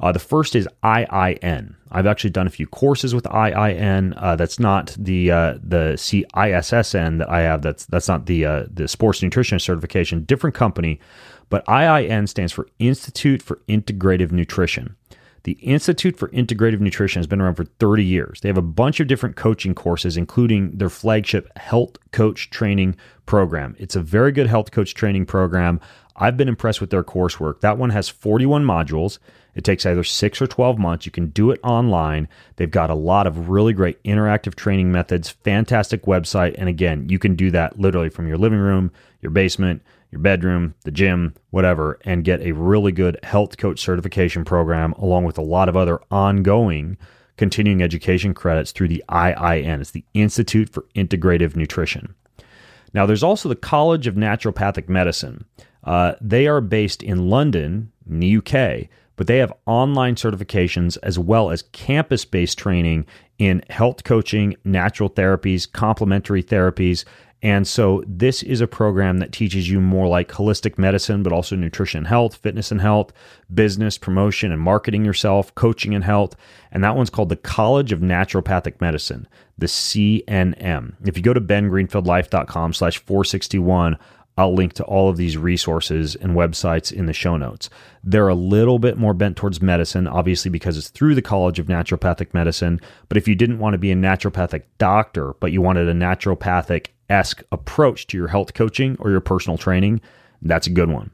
[0.00, 1.74] Uh, the first is IIN.
[1.90, 4.14] I've actually done a few courses with IIN.
[4.16, 7.62] Uh, that's not the uh, the CISSN that I have.
[7.62, 10.24] That's that's not the uh, the sports nutrition certification.
[10.24, 11.00] Different company,
[11.48, 14.96] but IIN stands for Institute for Integrative Nutrition.
[15.44, 18.40] The Institute for Integrative Nutrition has been around for 30 years.
[18.40, 23.74] They have a bunch of different coaching courses, including their flagship Health Coach Training Program.
[23.78, 25.80] It's a very good health coach training program.
[26.16, 27.60] I've been impressed with their coursework.
[27.60, 29.18] That one has 41 modules.
[29.58, 31.04] It takes either six or 12 months.
[31.04, 32.28] You can do it online.
[32.56, 36.54] They've got a lot of really great interactive training methods, fantastic website.
[36.56, 40.76] And again, you can do that literally from your living room, your basement, your bedroom,
[40.84, 45.42] the gym, whatever, and get a really good health coach certification program along with a
[45.42, 46.96] lot of other ongoing
[47.36, 49.80] continuing education credits through the IIN.
[49.80, 52.14] It's the Institute for Integrative Nutrition.
[52.94, 55.46] Now, there's also the College of Naturopathic Medicine.
[55.82, 61.18] Uh, they are based in London, in the UK, but they have online certifications as
[61.18, 63.04] well as campus based training
[63.38, 67.04] in health coaching, natural therapies, complementary therapies.
[67.42, 71.56] And so this is a program that teaches you more like holistic medicine, but also
[71.56, 73.12] nutrition health, fitness and health,
[73.52, 76.36] business, promotion and marketing yourself, coaching and health.
[76.70, 79.26] And that one's called the College of Naturopathic Medicine,
[79.56, 80.94] the CNM.
[81.04, 83.98] If you go to bengreenfieldlife.com slash 461,
[84.38, 87.68] I'll link to all of these resources and websites in the show notes.
[88.04, 91.66] They're a little bit more bent towards medicine, obviously, because it's through the College of
[91.66, 92.80] Naturopathic Medicine.
[93.08, 96.86] But if you didn't want to be a naturopathic doctor, but you wanted a naturopathic
[97.10, 100.00] esque approach to your health coaching or your personal training,
[100.40, 101.10] that's a good one.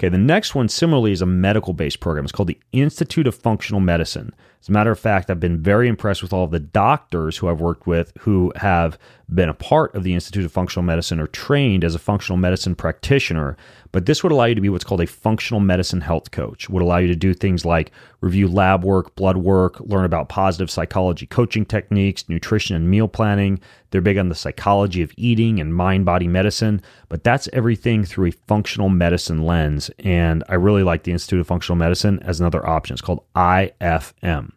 [0.00, 2.24] Okay, the next one similarly is a medical based program.
[2.24, 4.34] It's called the Institute of Functional Medicine.
[4.66, 7.46] As a matter of fact, I've been very impressed with all of the doctors who
[7.46, 8.98] I've worked with who have
[9.32, 12.74] been a part of the Institute of Functional Medicine or trained as a functional medicine
[12.74, 13.56] practitioner.
[13.92, 16.82] But this would allow you to be what's called a functional medicine health coach, would
[16.82, 21.26] allow you to do things like review lab work, blood work, learn about positive psychology
[21.26, 23.60] coaching techniques, nutrition and meal planning.
[23.90, 28.30] They're big on the psychology of eating and mind body medicine, but that's everything through
[28.30, 29.92] a functional medicine lens.
[30.00, 32.94] And I really like the Institute of Functional Medicine as another option.
[32.94, 34.50] It's called IFM.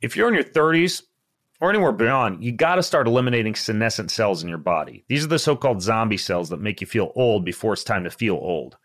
[0.00, 1.02] If you're in your 30s,
[1.60, 5.04] or anywhere beyond, you got to start eliminating senescent cells in your body.
[5.08, 8.04] These are the so called zombie cells that make you feel old before it's time
[8.04, 8.78] to feel old.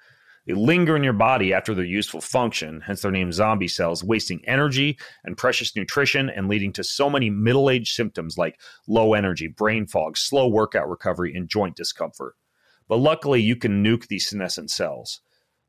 [0.46, 4.44] They linger in your body after their useful function, hence their name zombie cells, wasting
[4.46, 9.48] energy and precious nutrition and leading to so many middle age symptoms like low energy,
[9.48, 12.36] brain fog, slow workout recovery, and joint discomfort.
[12.88, 15.22] But luckily, you can nuke these senescent cells.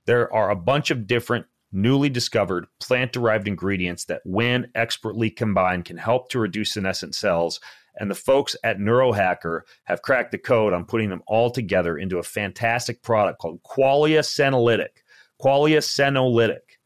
[0.05, 5.85] There are a bunch of different newly discovered plant derived ingredients that, when expertly combined,
[5.85, 7.61] can help to reduce senescent cells.
[7.99, 12.19] And the folks at Neurohacker have cracked the code on putting them all together into
[12.19, 15.03] a fantastic product called Qualia Senolytic.
[15.41, 16.79] Qualia Senolytic.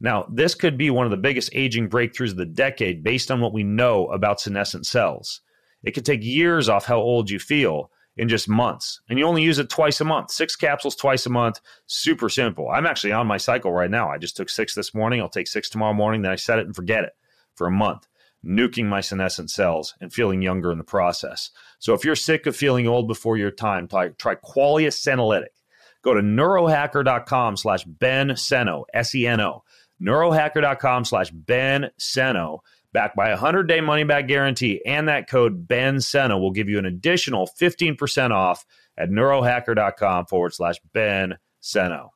[0.00, 3.40] Now, this could be one of the biggest aging breakthroughs of the decade based on
[3.40, 5.42] what we know about senescent cells.
[5.82, 9.00] It could take years off how old you feel in just months.
[9.08, 11.60] And you only use it twice a month, six capsules twice a month.
[11.86, 12.68] Super simple.
[12.68, 14.10] I'm actually on my cycle right now.
[14.10, 15.20] I just took six this morning.
[15.20, 16.22] I'll take six tomorrow morning.
[16.22, 17.12] Then I set it and forget it
[17.54, 18.06] for a month,
[18.44, 21.50] nuking my senescent cells and feeling younger in the process.
[21.78, 25.54] So if you're sick of feeling old before your time, try, try Qualia Senolytic.
[26.02, 29.64] Go to neurohacker.com slash Ben Seno, S E N O.
[30.00, 32.60] Neurohacker.com slash Ben Seno
[32.92, 34.82] backed by a 100 day money back guarantee.
[34.84, 38.64] And that code Ben Seno will give you an additional 15% off
[38.96, 42.08] at neurohacker.com forward slash Ben Seno.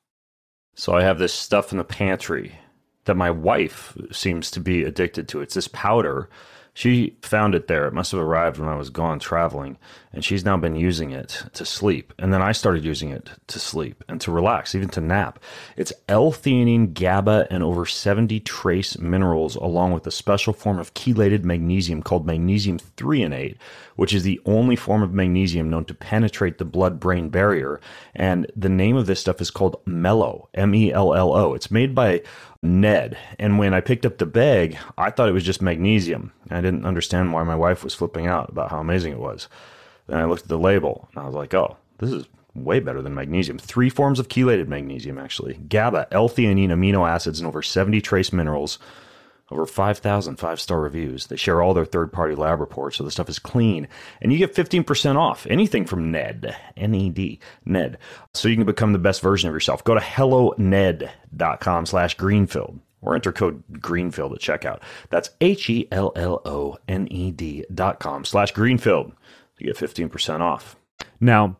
[0.74, 2.56] So I have this stuff in the pantry
[3.04, 5.40] that my wife seems to be addicted to.
[5.40, 6.28] It's this powder
[6.74, 7.86] she found it there.
[7.86, 9.78] It must have arrived when I was gone traveling,
[10.12, 12.12] and she's now been using it to sleep.
[12.18, 15.38] And then I started using it to sleep and to relax, even to nap.
[15.76, 21.44] It's L-theanine, GABA, and over 70 trace minerals, along with a special form of chelated
[21.44, 23.56] magnesium called magnesium threonate,
[23.94, 27.80] which is the only form of magnesium known to penetrate the blood-brain barrier.
[28.16, 31.54] And the name of this stuff is called Mello, M-E-L-L-O.
[31.54, 32.22] It's made by
[32.64, 33.16] Ned.
[33.38, 36.32] And when I picked up the bag, I thought it was just magnesium.
[36.50, 39.48] I didn't understand why my wife was flipping out about how amazing it was.
[40.06, 43.02] Then I looked at the label and I was like, oh, this is way better
[43.02, 43.58] than magnesium.
[43.58, 48.32] Three forms of chelated magnesium, actually GABA, L theanine, amino acids, and over 70 trace
[48.32, 48.78] minerals
[49.50, 51.26] over 5,000 five star reviews.
[51.26, 53.88] They share all their third party lab reports, so the stuff is clean.
[54.22, 57.98] And you get 15% off anything from Ned, N E D, Ned.
[58.32, 59.84] So you can become the best version of yourself.
[59.84, 64.80] Go to helloned.com slash greenfield or enter code greenfield at checkout.
[65.10, 69.12] That's H E L L O N E D dot com slash greenfield
[69.58, 70.76] to get 15% off.
[71.20, 71.58] Now,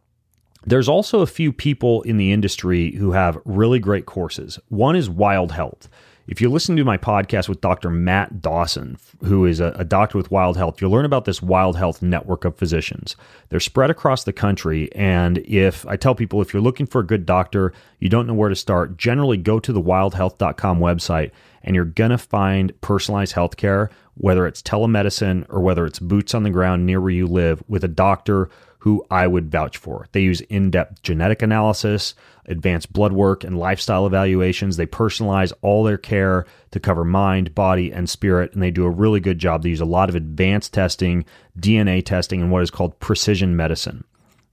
[0.66, 4.58] there's also a few people in the industry who have really great courses.
[4.68, 5.88] One is Wild Health.
[6.26, 7.90] If you listen to my podcast with Dr.
[7.90, 11.76] Matt Dawson, who is a, a, doctor with Wild Health, you'll learn about this Wild
[11.76, 13.14] Health network of physicians.
[13.50, 14.90] They're spread across the country.
[14.94, 18.32] And if I tell people, if you're looking for a good doctor, you don't know
[18.32, 21.30] where to start, generally go to the wildhealth.com website
[21.62, 26.42] and you're going to find personalized healthcare, whether it's telemedicine or whether it's boots on
[26.42, 28.48] the ground near where you live with a doctor
[28.84, 30.08] who I would vouch for.
[30.12, 34.76] They use in depth genetic analysis, advanced blood work, and lifestyle evaluations.
[34.76, 38.90] They personalize all their care to cover mind, body, and spirit, and they do a
[38.90, 39.62] really good job.
[39.62, 41.24] They use a lot of advanced testing,
[41.58, 44.04] DNA testing, and what is called precision medicine.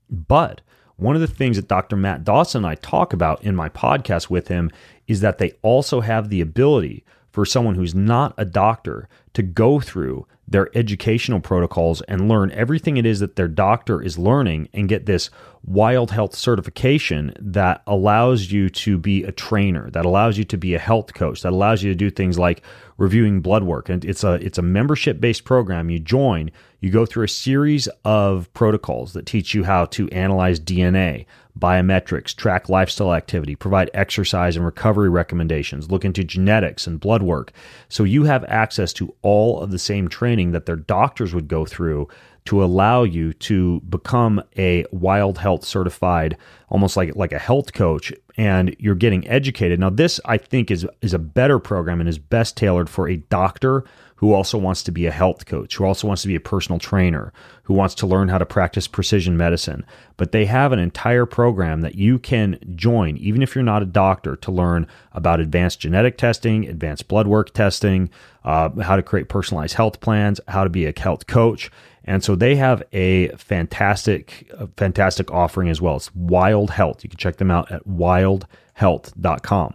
[0.09, 0.61] But
[0.95, 1.97] one of the things that Dr.
[1.97, 4.71] Matt Dawson and I talk about in my podcast with him
[5.07, 9.79] is that they also have the ability for someone who's not a doctor to go
[9.79, 14.89] through their educational protocols and learn everything it is that their doctor is learning and
[14.89, 15.29] get this
[15.63, 20.73] wild health certification that allows you to be a trainer, that allows you to be
[20.73, 22.63] a health coach, that allows you to do things like
[22.97, 23.87] reviewing blood work.
[23.87, 25.89] And it's a it's a membership based program.
[25.89, 30.59] You join, you go through a series of protocols that teach you how to analyze
[30.59, 31.25] DNA,
[31.59, 37.51] biometrics, track lifestyle activity, provide exercise and recovery recommendations, look into genetics and blood work.
[37.89, 41.65] So you have access to all of the same training that their doctors would go
[41.65, 42.07] through
[42.45, 46.37] to allow you to become a wild health certified
[46.69, 49.79] almost like like a health coach and you're getting educated.
[49.79, 53.17] Now this I think is is a better program and is best tailored for a
[53.17, 53.83] doctor
[54.21, 56.77] who also wants to be a health coach, who also wants to be a personal
[56.77, 59.83] trainer, who wants to learn how to practice precision medicine.
[60.15, 63.87] But they have an entire program that you can join, even if you're not a
[63.87, 68.11] doctor, to learn about advanced genetic testing, advanced blood work testing,
[68.45, 71.71] uh, how to create personalized health plans, how to be a health coach.
[72.05, 75.95] And so they have a fantastic, fantastic offering as well.
[75.95, 77.03] It's Wild Health.
[77.03, 79.73] You can check them out at wildhealth.com.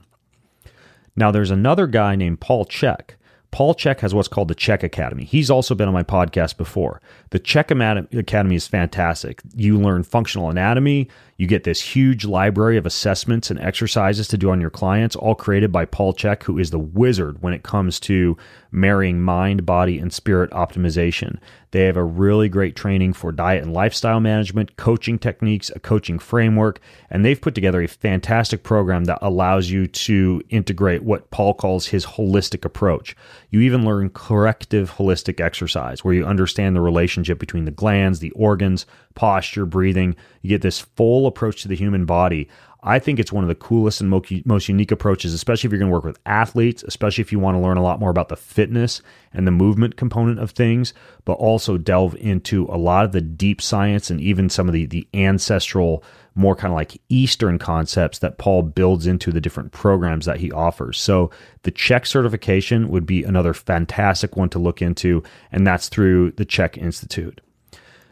[1.16, 3.16] Now, there's another guy named Paul Chek
[3.56, 5.24] Paul Chek has what's called the Chek Academy.
[5.24, 7.00] He's also been on my podcast before.
[7.30, 7.70] The Chek
[8.12, 9.40] Academy is fantastic.
[9.54, 14.50] You learn functional anatomy, you get this huge library of assessments and exercises to do
[14.50, 17.98] on your clients, all created by Paul Chek, who is the wizard when it comes
[18.00, 18.36] to
[18.76, 21.38] marrying mind, body, and spirit optimization.
[21.72, 26.18] They have a really great training for diet and lifestyle management, coaching techniques, a coaching
[26.18, 31.54] framework, and they've put together a fantastic program that allows you to integrate what Paul
[31.54, 33.16] calls his holistic approach.
[33.50, 38.30] You even learn corrective holistic exercise, where you understand the relationship between the glands, the
[38.32, 40.14] organs, posture, breathing.
[40.42, 42.48] You get this full approach to the human body.
[42.86, 45.90] I think it's one of the coolest and most unique approaches, especially if you're going
[45.90, 48.36] to work with athletes, especially if you want to learn a lot more about the
[48.36, 53.20] fitness and the movement component of things, but also delve into a lot of the
[53.20, 56.04] deep science and even some of the, the ancestral,
[56.36, 60.52] more kind of like Eastern concepts that Paul builds into the different programs that he
[60.52, 60.96] offers.
[60.96, 61.32] So
[61.62, 66.46] the CHEK certification would be another fantastic one to look into, and that's through the
[66.46, 67.40] CHEK Institute.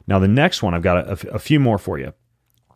[0.09, 2.13] Now, the next one, I've got a, a few more for you.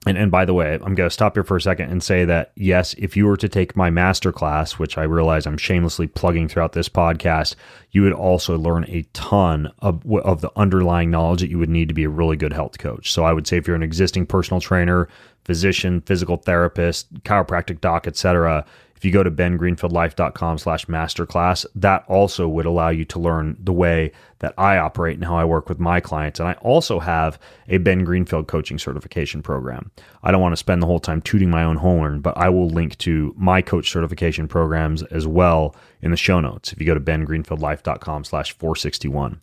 [0.09, 2.25] And, and by the way, I'm going to stop here for a second and say
[2.25, 6.07] that yes, if you were to take my master class, which I realize I'm shamelessly
[6.07, 7.57] plugging throughout this podcast,
[7.91, 11.89] you would also learn a ton of, of the underlying knowledge that you would need
[11.89, 13.13] to be a really good health coach.
[13.13, 15.11] So I would say if you're an existing personal trainer,
[15.45, 18.65] physician, physical therapist, chiropractic doc, etc.,
[18.99, 23.73] if you go to bengreenfieldlife.com slash masterclass, that also would allow you to learn the
[23.73, 26.41] way that I operate and how I work with my clients.
[26.41, 27.39] And I also have
[27.69, 29.93] a Ben Greenfield coaching certification program.
[30.25, 32.69] I don't want to spend the whole time tooting my own horn, but I will
[32.69, 36.95] link to my coach certification programs as well in the show notes if you go
[36.95, 39.41] to bengreenfieldlife.com slash 461.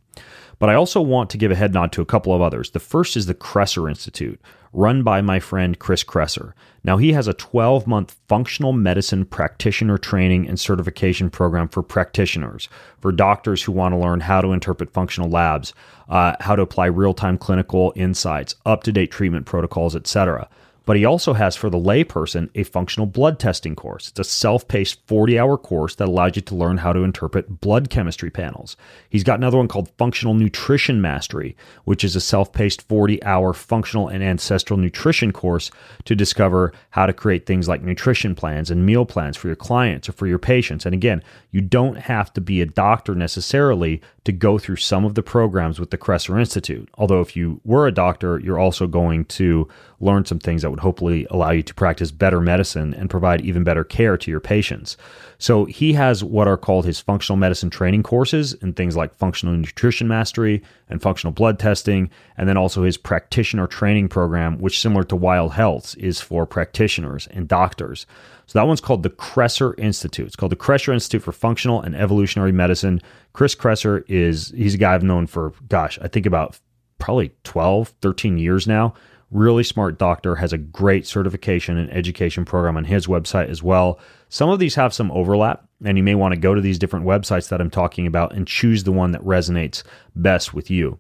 [0.60, 2.72] But I also want to give a head nod to a couple of others.
[2.72, 4.40] The first is the Kresser Institute,
[4.76, 6.54] run by my friend Chris Kresser.
[6.84, 12.70] Now, he has a 12 month functional medicine practitioner training and certification program for practitioners,
[13.00, 15.74] for doctors who want to learn how to interpret functional labs,
[16.10, 20.48] uh, how to apply real time clinical insights, up to date treatment protocols, etc.
[20.86, 24.10] But he also has for the layperson a functional blood testing course.
[24.10, 27.62] It's a self paced 40 hour course that allows you to learn how to interpret
[27.62, 28.78] blood chemistry panels.
[29.10, 31.56] He's got another one called Functional Nutrition Mastery,
[31.86, 35.72] which is a self paced 40 hour functional and ancestral nutrition course
[36.06, 40.08] to discover how to create things like nutrition plans and meal plans for your clients
[40.08, 40.86] or for your patients.
[40.86, 45.16] And again, you don't have to be a doctor necessarily to go through some of
[45.16, 46.90] the programs with the Kresser Institute.
[46.96, 49.68] Although, if you were a doctor, you're also going to
[50.00, 53.64] learn some things that would hopefully allow you to practice better medicine and provide even
[53.64, 54.98] better care to your patients.
[55.38, 59.56] So he has what are called his functional medicine training courses and things like functional
[59.56, 65.06] nutrition mastery and functional blood testing, and then also his practitioner training program, which similar
[65.06, 68.06] to Wild Health is for practitioners and doctors.
[68.48, 70.28] So that one's called the Kresser Institute.
[70.28, 73.02] It's called the Kresser Institute for Functional and Evolutionary Medicine.
[73.34, 76.60] Chris Kresser is he's a guy I've known for gosh, I think about
[77.00, 78.94] probably 12, 13 years now
[79.32, 84.00] really smart doctor, has a great certification and education program on his website as well.
[84.30, 87.06] Some of these have some overlap, and you may want to go to these different
[87.06, 89.84] websites that I'm talking about and choose the one that resonates
[90.16, 91.00] best with you.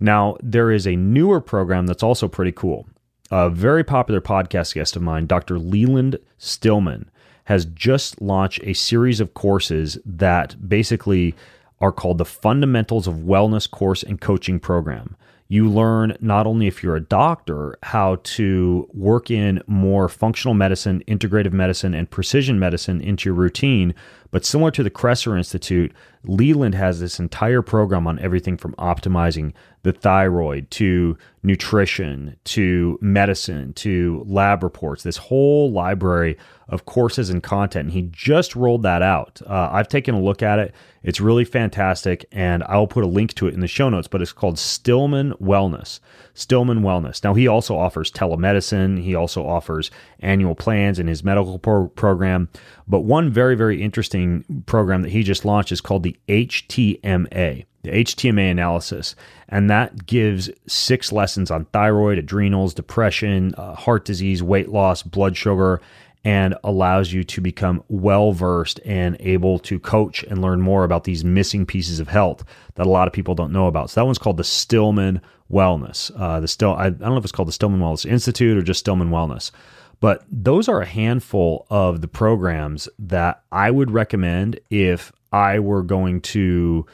[0.00, 2.88] Now, there is a newer program that's also pretty cool.
[3.30, 5.58] A very popular podcast guest of mine, Dr.
[5.58, 7.10] Leland Stillman,
[7.44, 11.34] has just launched a series of courses that basically
[11.80, 15.16] are called the Fundamentals of Wellness Course and Coaching Program
[15.48, 21.02] you learn not only if you're a doctor how to work in more functional medicine,
[21.08, 23.94] integrative medicine, and precision medicine into your routine,
[24.30, 25.92] but similar to the Kresser Institute,
[26.24, 29.52] Leland has this entire program on everything from optimizing
[29.82, 36.36] the thyroid to nutrition to medicine to lab reports, this whole library
[36.68, 37.84] of courses and content.
[37.84, 39.40] And he just rolled that out.
[39.46, 40.74] Uh, I've taken a look at it.
[41.02, 42.26] It's really fantastic.
[42.32, 45.32] And I'll put a link to it in the show notes, but it's called Stillman
[45.34, 46.00] Wellness.
[46.34, 47.24] Stillman Wellness.
[47.24, 52.48] Now, he also offers telemedicine, he also offers annual plans in his medical pro- program.
[52.88, 57.90] But one very, very interesting program that he just launched is called the HTMA the
[57.90, 59.14] HTMA analysis,
[59.48, 65.36] and that gives six lessons on thyroid, adrenals, depression, uh, heart disease, weight loss, blood
[65.36, 65.80] sugar,
[66.24, 71.04] and allows you to become well versed and able to coach and learn more about
[71.04, 73.90] these missing pieces of health that a lot of people don't know about.
[73.90, 75.20] So that one's called the Stillman
[75.50, 76.10] Wellness.
[76.16, 78.62] Uh, the Still, I, I don't know if it's called the Stillman Wellness Institute or
[78.62, 79.52] just Stillman Wellness.
[80.00, 85.82] But those are a handful of the programs that I would recommend if I were
[85.82, 86.86] going to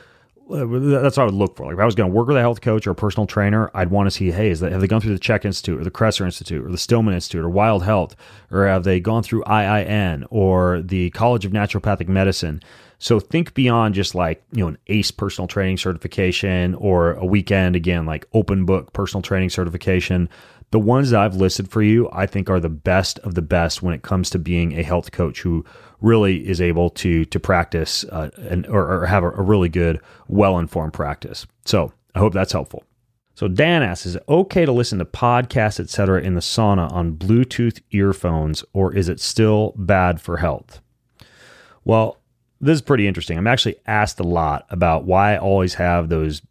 [0.50, 1.66] uh, that's what I would look for.
[1.66, 3.70] Like if I was going to work with a health coach or a personal trainer,
[3.72, 5.84] I'd want to see, hey, is that, have they gone through the CHEK Institute or
[5.84, 8.14] the Kresser Institute or the Stillman Institute or Wild Health,
[8.50, 12.61] or have they gone through IIN or the College of Naturopathic Medicine?
[12.98, 17.76] So think beyond just like you know an ACE personal training certification or a weekend
[17.76, 20.28] again like open book personal training certification.
[20.75, 23.81] The ones that I've listed for you, I think, are the best of the best
[23.81, 25.64] when it comes to being a health coach who
[26.01, 30.01] really is able to to practice uh, and or, or have a, a really good,
[30.27, 31.47] well informed practice.
[31.64, 32.83] So I hope that's helpful.
[33.37, 37.12] So Dan asks, is it okay to listen to podcasts, etc., in the sauna on
[37.12, 40.81] Bluetooth earphones, or is it still bad for health?
[41.85, 42.18] Well,
[42.61, 43.39] this is pretty interesting.
[43.39, 46.43] I'm actually asked a lot about why I always have those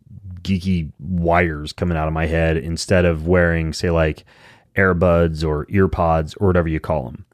[0.43, 4.25] geeky wires coming out of my head instead of wearing, say, like
[4.75, 7.25] earbuds or EarPods or whatever you call them.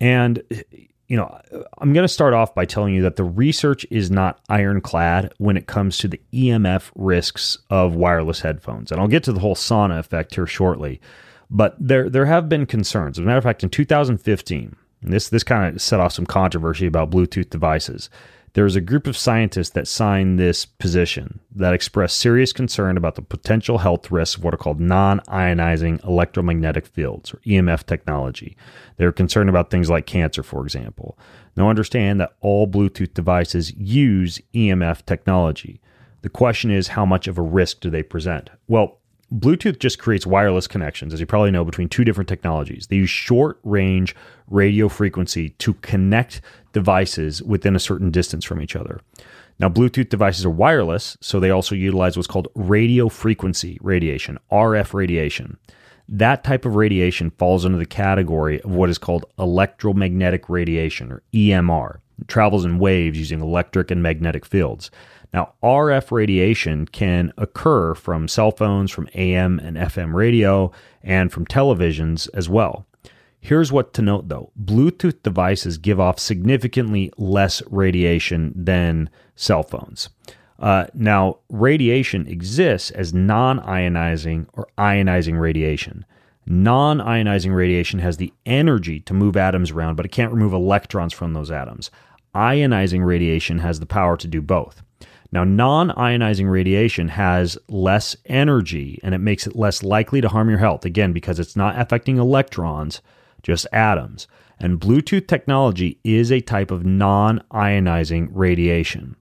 [0.00, 0.42] And
[1.08, 1.40] you know,
[1.78, 5.56] I'm going to start off by telling you that the research is not ironclad when
[5.56, 8.92] it comes to the EMF risks of wireless headphones.
[8.92, 11.00] And I'll get to the whole sauna effect here shortly.
[11.50, 13.18] But there there have been concerns.
[13.18, 16.86] As a matter of fact, in 2015, this this kind of set off some controversy
[16.86, 18.10] about Bluetooth devices.
[18.58, 23.14] There was a group of scientists that signed this position that expressed serious concern about
[23.14, 28.56] the potential health risks of what are called non ionizing electromagnetic fields, or EMF technology.
[28.96, 31.16] They were concerned about things like cancer, for example.
[31.54, 35.80] Now, understand that all Bluetooth devices use EMF technology.
[36.22, 38.50] The question is, how much of a risk do they present?
[38.66, 38.98] Well,
[39.32, 42.86] Bluetooth just creates wireless connections, as you probably know, between two different technologies.
[42.88, 44.16] They use short range
[44.48, 46.40] radio frequency to connect
[46.72, 49.00] devices within a certain distance from each other.
[49.60, 54.94] Now, Bluetooth devices are wireless, so they also utilize what's called radio frequency radiation, RF
[54.94, 55.58] radiation.
[56.08, 61.22] That type of radiation falls under the category of what is called electromagnetic radiation, or
[61.34, 61.98] EMR.
[62.20, 64.90] It travels in waves using electric and magnetic fields.
[65.34, 71.46] Now, RF radiation can occur from cell phones, from AM and FM radio, and from
[71.46, 72.86] televisions as well.
[73.40, 80.08] Here's what to note though Bluetooth devices give off significantly less radiation than cell phones.
[80.58, 86.04] Uh, now, radiation exists as non ionizing or ionizing radiation.
[86.46, 91.12] Non ionizing radiation has the energy to move atoms around, but it can't remove electrons
[91.12, 91.90] from those atoms.
[92.34, 94.82] Ionizing radiation has the power to do both.
[95.30, 100.48] Now, non ionizing radiation has less energy and it makes it less likely to harm
[100.48, 103.00] your health, again, because it's not affecting electrons,
[103.48, 104.28] just atoms.
[104.60, 109.16] And Bluetooth technology is a type of non ionizing radiation.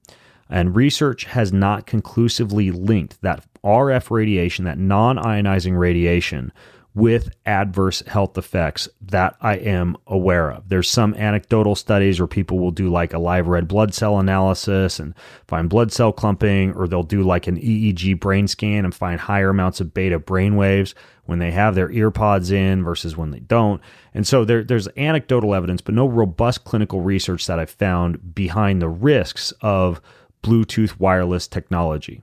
[0.50, 6.52] And research has not conclusively linked that RF radiation, that non ionizing radiation,
[6.98, 10.68] with adverse health effects that I am aware of.
[10.68, 15.00] There's some anecdotal studies where people will do like a live red blood cell analysis
[15.00, 15.14] and
[15.48, 19.52] find blood cell clumping, or they'll do like an EEG brain scan and find higher
[19.52, 20.96] amounts of beta brain waves
[21.28, 23.82] when they have their earpods in versus when they don't.
[24.14, 28.82] And so there, there's anecdotal evidence, but no robust clinical research that I've found behind
[28.82, 30.02] the risks of
[30.44, 32.22] Bluetooth wireless technology.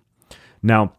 [0.62, 0.94] Now,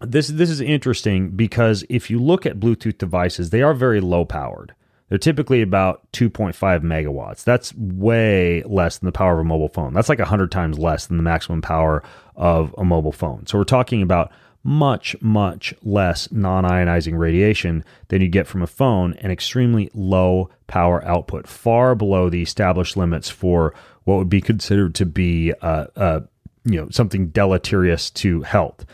[0.00, 4.24] this this is interesting because if you look at Bluetooth devices, they are very low
[4.24, 4.74] powered.
[5.08, 7.42] They're typically about 2.5 megawatts.
[7.42, 9.94] That's way less than the power of a mobile phone.
[9.94, 12.02] That's like 100 times less than the maximum power
[12.36, 13.46] of a mobile phone.
[13.46, 14.30] So we're talking about
[14.68, 20.50] much, much less non ionizing radiation than you get from a phone and extremely low
[20.66, 25.86] power output, far below the established limits for what would be considered to be uh,
[25.96, 26.20] uh,
[26.64, 28.84] you know something deleterious to health.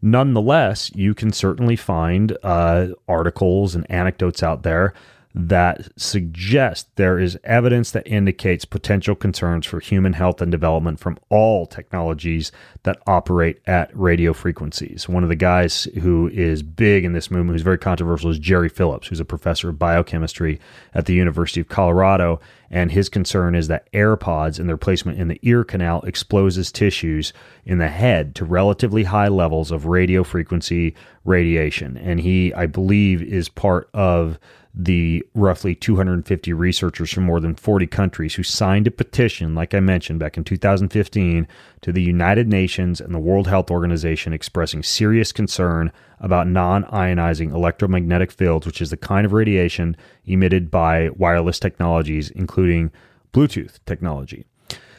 [0.00, 4.94] Nonetheless, you can certainly find uh, articles and anecdotes out there
[5.36, 11.18] that suggest there is evidence that indicates potential concerns for human health and development from
[11.28, 12.52] all technologies
[12.84, 15.08] that operate at radio frequencies.
[15.08, 18.68] One of the guys who is big in this movement, who's very controversial, is Jerry
[18.68, 20.60] Phillips, who's a professor of biochemistry
[20.94, 22.38] at the University of Colorado.
[22.70, 27.32] And his concern is that AirPods and their placement in the ear canal exposes tissues
[27.64, 31.96] in the head to relatively high levels of radio frequency radiation.
[31.96, 34.38] And he, I believe, is part of
[34.74, 39.78] the roughly 250 researchers from more than 40 countries who signed a petition, like I
[39.78, 41.46] mentioned back in 2015,
[41.82, 47.52] to the United Nations and the World Health Organization expressing serious concern about non ionizing
[47.52, 52.90] electromagnetic fields, which is the kind of radiation emitted by wireless technologies, including
[53.32, 54.44] Bluetooth technology.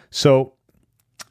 [0.09, 0.53] So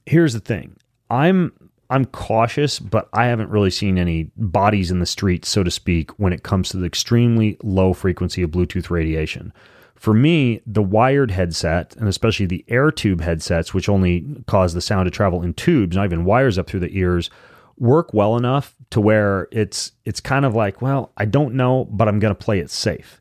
[0.05, 0.77] here's the thing
[1.09, 1.64] I'm
[1.95, 6.11] I'm cautious, but I haven't really seen any bodies in the streets, so to speak,
[6.19, 9.53] when it comes to the extremely low frequency of Bluetooth radiation.
[9.95, 14.81] For me, the wired headset, and especially the air tube headsets, which only cause the
[14.81, 17.31] sound to travel in tubes, not even wires up through the ears,
[17.79, 22.09] work well enough to where it's it's kind of like, well, I don't know, but
[22.09, 23.21] I'm going to play it safe.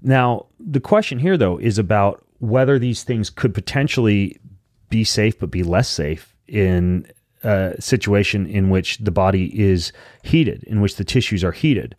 [0.00, 4.40] Now, the question here though is about whether these things could potentially
[4.88, 7.06] be safe but be less safe in
[7.46, 9.92] uh, situation in which the body is
[10.22, 11.94] heated, in which the tissues are heated.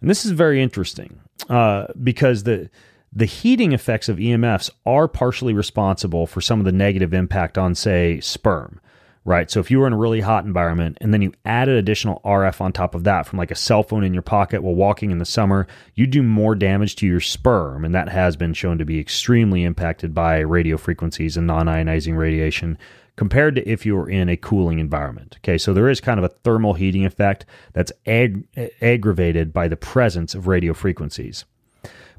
[0.00, 2.68] And this is very interesting uh, because the
[3.12, 7.74] the heating effects of EMFs are partially responsible for some of the negative impact on,
[7.74, 8.80] say, sperm.
[9.24, 9.50] Right.
[9.50, 12.62] So if you were in a really hot environment and then you added additional RF
[12.62, 15.18] on top of that from like a cell phone in your pocket while walking in
[15.18, 17.84] the summer, you do more damage to your sperm.
[17.84, 22.16] And that has been shown to be extremely impacted by radio frequencies and non ionizing
[22.16, 22.78] radiation
[23.18, 25.38] compared to if you were in a cooling environment.
[25.40, 28.46] Okay, so there is kind of a thermal heating effect that's ag-
[28.80, 31.44] aggravated by the presence of radio frequencies.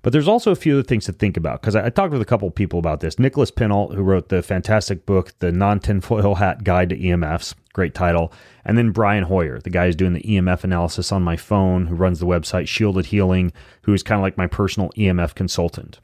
[0.01, 2.21] But there's also a few other things to think about because I, I, talked with
[2.21, 3.17] a couple of people about this.
[3.17, 7.93] Nicholas Pineault, who wrote the fantastic book, The Non Tinfoil Hat Guide to EMFs, great
[7.95, 8.33] title.
[8.65, 11.95] And then Brian Hoyer, the guy who's doing the EMF analysis on my phone, who
[11.95, 16.01] runs the website Shielded Healing, who is kind of like my personal EMF consultant.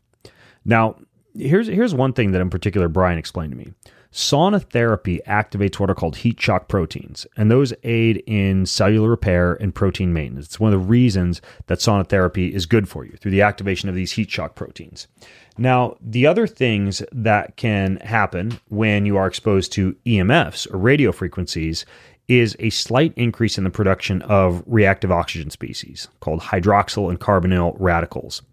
[0.63, 0.95] Now,
[1.37, 3.73] here's here's one thing that in particular Brian explained to me.
[4.15, 9.55] Sauna therapy activates what are called heat shock proteins, and those aid in cellular repair
[9.55, 10.45] and protein maintenance.
[10.45, 13.89] It's one of the reasons that sauna therapy is good for you through the activation
[13.89, 15.09] of these heat shock proteins.
[15.57, 21.11] Now, the other things that can happen when you are exposed to EMFs or radio
[21.11, 21.85] frequencies
[22.29, 27.75] is a slight increase in the production of reactive oxygen species called hydroxyl and carbonyl
[27.79, 28.43] radicals.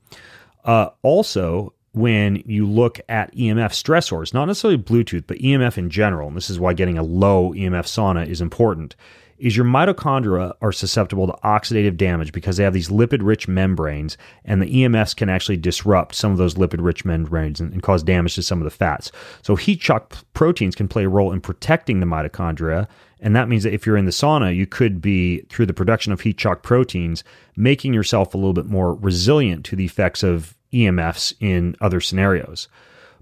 [0.64, 6.28] Uh, also, when you look at EMF stressors, not necessarily Bluetooth, but EMF in general,
[6.28, 8.96] and this is why getting a low EMF sauna is important,
[9.42, 14.16] is your mitochondria are susceptible to oxidative damage because they have these lipid rich membranes,
[14.44, 18.04] and the EMFs can actually disrupt some of those lipid rich membranes and, and, cause
[18.04, 19.10] damage to some of the fats.
[19.42, 22.86] So, heat shock proteins can play a role in protecting the mitochondria.
[23.18, 26.12] And that means that if you're in the sauna, you could be, through the production
[26.12, 27.22] of heat shock proteins,
[27.54, 32.68] making yourself a little bit more resilient to the effects of EMFs in other scenarios.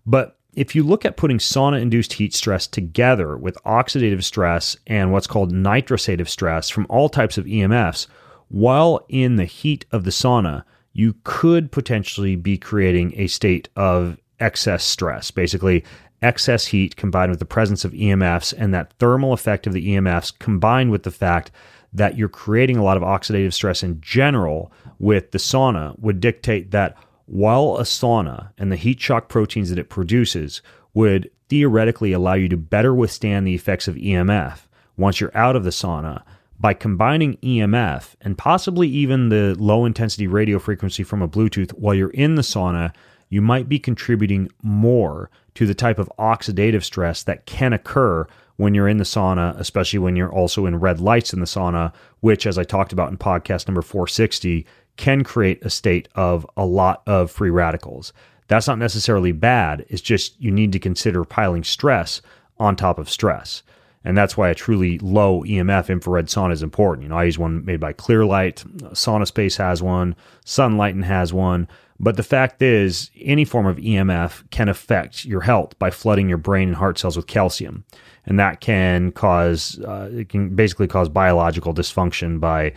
[0.07, 5.13] But if you look at putting sauna induced heat stress together with oxidative stress and
[5.13, 8.07] what's called nitrosative stress from all types of EMFs,
[8.49, 14.19] while in the heat of the sauna, you could potentially be creating a state of
[14.41, 15.31] excess stress.
[15.31, 15.85] Basically,
[16.21, 20.37] excess heat combined with the presence of EMFs and that thermal effect of the EMFs
[20.39, 21.51] combined with the fact
[21.93, 26.71] that you're creating a lot of oxidative stress in general with the sauna would dictate
[26.71, 26.97] that
[27.31, 30.63] while a sauna and the heat shock proteins that it produces
[30.95, 34.67] would theoretically allow you to better withstand the effects of EMF
[34.97, 36.23] once you're out of the sauna,
[36.59, 41.95] by combining EMF and possibly even the low intensity radio frequency from a Bluetooth while
[41.95, 42.93] you're in the sauna,
[43.29, 48.27] you might be contributing more to the type of oxidative stress that can occur
[48.57, 51.95] when you're in the sauna, especially when you're also in red lights in the sauna,
[52.21, 54.67] which, as I talked about in podcast number 460,
[55.01, 58.13] can create a state of a lot of free radicals.
[58.49, 59.87] That's not necessarily bad.
[59.89, 62.21] It's just you need to consider piling stress
[62.59, 63.63] on top of stress.
[64.05, 67.05] And that's why a truly low EMF infrared sauna is important.
[67.05, 71.67] You know, I use one made by Clearlight, Sauna Space has one, Sunlighten has one.
[71.99, 76.39] But the fact is, any form of EMF can affect your health by flooding your
[76.39, 77.85] brain and heart cells with calcium.
[78.27, 82.75] And that can cause, uh, it can basically cause biological dysfunction by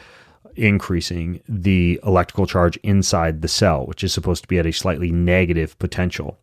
[0.55, 5.11] increasing the electrical charge inside the cell, which is supposed to be at a slightly
[5.11, 6.39] negative potential.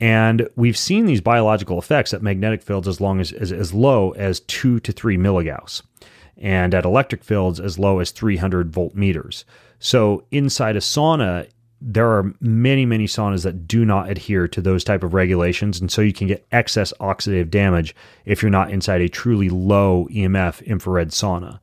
[0.00, 4.12] And we've seen these biological effects at magnetic fields as long as, as, as low
[4.12, 5.82] as two to three milligauss,
[6.36, 9.44] and at electric fields as low as 300 volt meters.
[9.80, 11.48] So inside a sauna,
[11.80, 15.90] there are many, many saunas that do not adhere to those type of regulations, and
[15.90, 17.94] so you can get excess oxidative damage
[18.24, 21.60] if you're not inside a truly low EMF infrared sauna.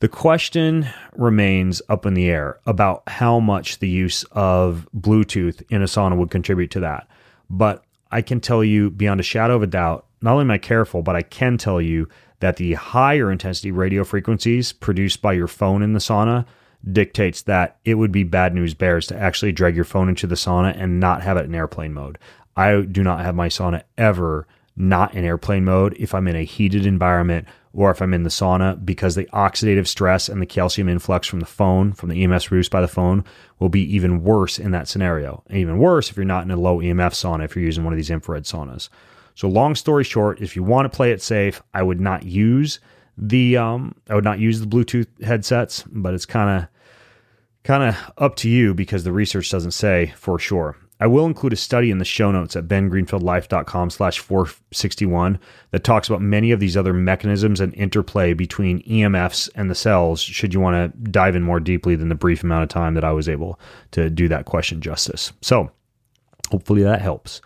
[0.00, 0.86] The question
[1.16, 6.16] remains up in the air about how much the use of Bluetooth in a sauna
[6.16, 7.08] would contribute to that.
[7.50, 7.82] But
[8.12, 11.02] I can tell you beyond a shadow of a doubt, not only am I careful,
[11.02, 15.82] but I can tell you that the higher intensity radio frequencies produced by your phone
[15.82, 16.46] in the sauna
[16.92, 20.36] dictates that it would be bad news bears to actually drag your phone into the
[20.36, 22.18] sauna and not have it in airplane mode.
[22.56, 24.46] I do not have my sauna ever
[24.76, 28.30] not in airplane mode if I'm in a heated environment or if I'm in the
[28.30, 32.46] sauna because the oxidative stress and the calcium influx from the phone, from the EMS
[32.46, 33.24] produced by the phone,
[33.58, 35.42] will be even worse in that scenario.
[35.48, 37.92] And even worse if you're not in a low EMF sauna, if you're using one
[37.92, 38.88] of these infrared saunas.
[39.34, 42.80] So, long story short, if you want to play it safe, I would not use
[43.16, 46.68] the um, I would not use the Bluetooth headsets, but it's kind of
[47.64, 50.76] kind of up to you because the research doesn't say for sure.
[51.00, 55.38] I will include a study in the show notes at bengreenfieldlife.com slash 461
[55.70, 60.20] that talks about many of these other mechanisms and interplay between EMFs and the cells
[60.20, 63.04] should you want to dive in more deeply than the brief amount of time that
[63.04, 63.60] I was able
[63.92, 65.32] to do that question justice.
[65.40, 65.70] So
[66.50, 67.40] hopefully that helps.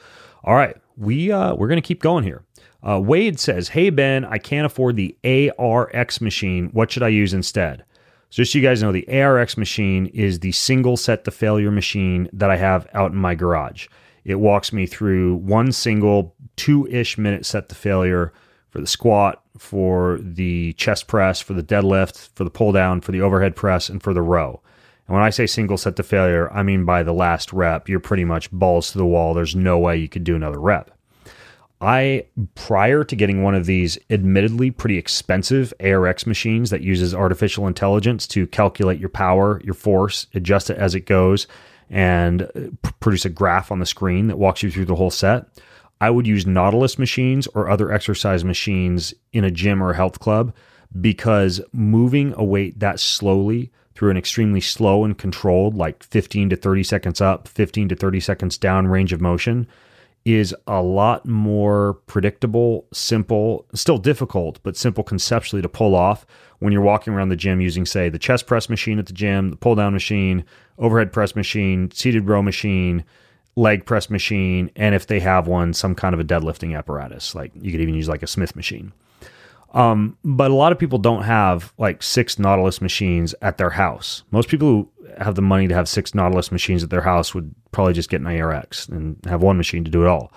[0.45, 2.43] All right, we, uh, we're going to keep going here.
[2.83, 6.69] Uh, Wade says, Hey, Ben, I can't afford the ARX machine.
[6.73, 7.85] What should I use instead?
[8.33, 11.71] So just so you guys know, the ARX machine is the single set to failure
[11.71, 13.89] machine that I have out in my garage.
[14.25, 18.33] It walks me through one single two ish minute set to failure
[18.71, 23.13] for the squat, for the chest press, for the deadlift, for the pull down, for
[23.13, 24.63] the overhead press, and for the row.
[25.07, 28.01] And when I say single set to failure, I mean by the last rep, you're
[28.01, 29.35] pretty much balls to the wall.
[29.35, 30.91] There's no way you could do another rep.
[31.83, 37.67] I prior to getting one of these admittedly pretty expensive ARX machines that uses artificial
[37.67, 41.49] intelligence to calculate your power, your force, adjust it as it goes,
[41.91, 45.11] and uh, p- produce a graph on the screen that walks you through the whole
[45.11, 45.47] set.
[46.01, 50.21] I would use Nautilus machines or other exercise machines in a gym or a health
[50.21, 50.55] club
[51.01, 56.57] because moving a weight that slowly through an extremely slow and controlled, like 15 to
[56.57, 59.67] 30 seconds up, 15 to 30 seconds down range of motion,
[60.25, 66.25] is a lot more predictable, simple, still difficult, but simple conceptually to pull off
[66.61, 69.51] when you're walking around the gym using, say, the chest press machine at the gym,
[69.51, 70.45] the pull down machine,
[70.79, 73.05] overhead press machine, seated row machine,
[73.57, 77.35] leg press machine, and if they have one, some kind of a deadlifting apparatus.
[77.35, 78.93] Like you could even use like a Smith machine.
[79.73, 84.23] Um, but a lot of people don't have like six Nautilus machines at their house.
[84.31, 87.55] Most people who have the money to have six Nautilus machines at their house would
[87.73, 90.33] probably just get an ARX and have one machine to do it all.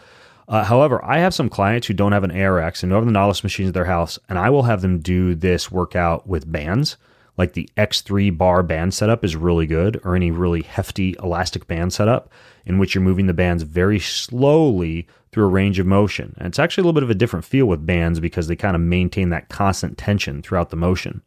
[0.47, 3.11] Uh, however, I have some clients who don't have an ARX and don't have the
[3.11, 6.97] Nautilus machines at their house, and I will have them do this workout with bands.
[7.37, 11.93] Like the X3 bar band setup is really good, or any really hefty elastic band
[11.93, 12.31] setup
[12.65, 16.33] in which you're moving the bands very slowly through a range of motion.
[16.37, 18.75] And it's actually a little bit of a different feel with bands because they kind
[18.75, 21.21] of maintain that constant tension throughout the motion.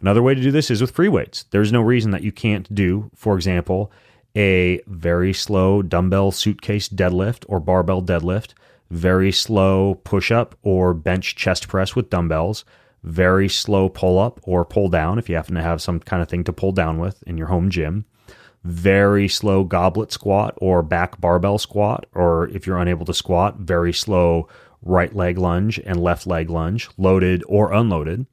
[0.00, 1.44] Another way to do this is with free weights.
[1.50, 3.92] There's no reason that you can't do, for example,
[4.36, 8.54] a very slow dumbbell suitcase deadlift or barbell deadlift,
[8.90, 12.64] very slow push up or bench chest press with dumbbells,
[13.04, 16.28] very slow pull up or pull down if you happen to have some kind of
[16.28, 18.06] thing to pull down with in your home gym,
[18.64, 23.92] very slow goblet squat or back barbell squat, or if you're unable to squat, very
[23.92, 24.48] slow
[24.82, 28.26] right leg lunge and left leg lunge, loaded or unloaded.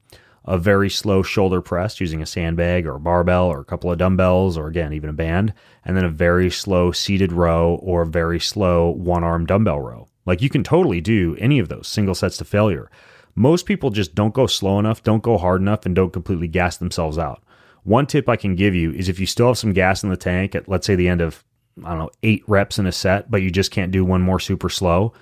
[0.44, 3.98] A very slow shoulder press using a sandbag or a barbell or a couple of
[3.98, 5.54] dumbbells or again, even a band.
[5.84, 10.08] And then a very slow seated row or very slow one arm dumbbell row.
[10.26, 12.90] Like you can totally do any of those single sets to failure.
[13.34, 16.76] Most people just don't go slow enough, don't go hard enough, and don't completely gas
[16.76, 17.42] themselves out.
[17.84, 20.16] One tip I can give you is if you still have some gas in the
[20.16, 21.44] tank at, let's say, the end of,
[21.84, 24.38] I don't know, eight reps in a set, but you just can't do one more
[24.38, 25.12] super slow,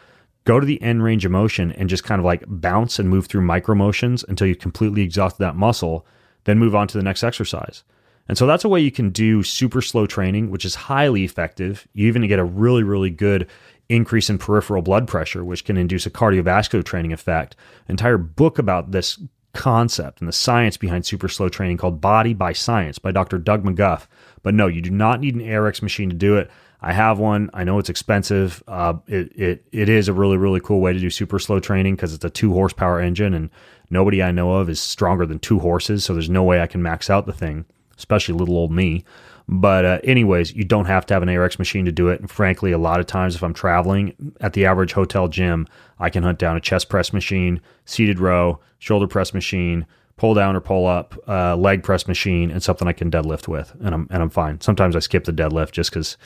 [0.44, 3.26] go to the end range of motion and just kind of like bounce and move
[3.26, 6.04] through micro motions until you completely exhaust that muscle,
[6.44, 7.84] then move on to the next exercise.
[8.28, 11.88] And so that's a way you can do super slow training, which is highly effective.
[11.94, 13.48] You even get a really, really good
[13.90, 17.56] increase in peripheral blood pressure, which can induce a cardiovascular training effect.
[17.88, 19.18] Entire book about this
[19.52, 23.38] concept and the science behind super slow training called Body by Science by Dr.
[23.38, 24.06] Doug McGuff.
[24.42, 26.50] But no, you do not need an ARX machine to do it.
[26.80, 27.50] I have one.
[27.52, 28.62] I know it's expensive.
[28.66, 31.96] Uh, it, it it is a really really cool way to do super slow training
[31.96, 33.50] because it's a two horsepower engine, and
[33.90, 36.04] nobody I know of is stronger than two horses.
[36.04, 37.66] So there's no way I can max out the thing,
[37.98, 39.04] especially little old me.
[39.52, 42.20] But uh, anyways, you don't have to have an ARX machine to do it.
[42.20, 45.66] And frankly, a lot of times if I'm traveling at the average hotel gym,
[45.98, 49.86] I can hunt down a chest press machine, seated row, shoulder press machine,
[50.16, 53.74] pull down or pull up, uh, leg press machine, and something I can deadlift with,
[53.82, 54.60] and I'm and I'm fine.
[54.60, 56.16] Sometimes I skip the deadlift just because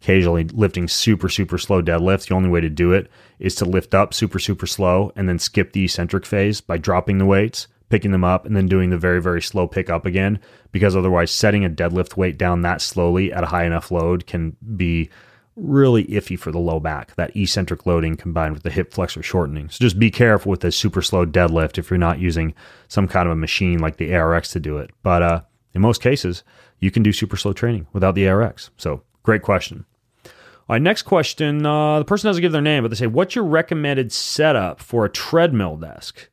[0.00, 3.08] occasionally lifting super super slow deadlift, the only way to do it
[3.38, 7.18] is to lift up super super slow and then skip the eccentric phase by dropping
[7.18, 10.40] the weights picking them up and then doing the very, very slow pick up again,
[10.70, 14.56] because otherwise setting a deadlift weight down that slowly at a high enough load can
[14.76, 15.10] be
[15.56, 19.68] really iffy for the low back, that eccentric loading combined with the hip flexor shortening.
[19.68, 22.54] So just be careful with the super slow deadlift if you're not using
[22.88, 24.90] some kind of a machine like the ARX to do it.
[25.02, 25.42] But uh,
[25.74, 26.44] in most cases,
[26.78, 28.70] you can do super slow training without the ARX.
[28.78, 29.84] So great question.
[30.24, 30.32] All
[30.70, 31.66] right, next question.
[31.66, 35.04] Uh, the person doesn't give their name, but they say, What's your recommended setup for
[35.04, 36.30] a treadmill desk?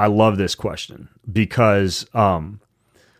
[0.00, 2.62] I love this question because, um,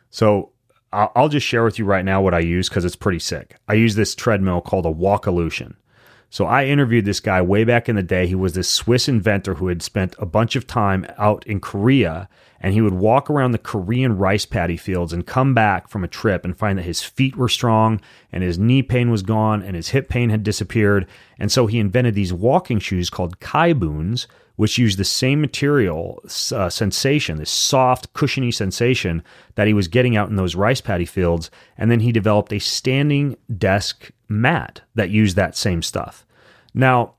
[0.08, 0.52] so
[0.90, 3.56] I'll, just share with you right now what I use because it's pretty sick.
[3.68, 5.74] I use this treadmill called a Walkolution.
[6.30, 8.26] So I interviewed this guy way back in the day.
[8.26, 12.30] He was this Swiss inventor who had spent a bunch of time out in Korea
[12.60, 16.08] and he would walk around the Korean rice paddy fields and come back from a
[16.08, 18.00] trip and find that his feet were strong
[18.32, 21.06] and his knee pain was gone and his hip pain had disappeared.
[21.38, 24.26] And so he invented these walking shoes called Kybuns,
[24.60, 30.18] which used the same material uh, sensation, this soft, cushiony sensation that he was getting
[30.18, 31.50] out in those rice paddy fields.
[31.78, 36.26] And then he developed a standing desk mat that used that same stuff.
[36.74, 37.14] Now,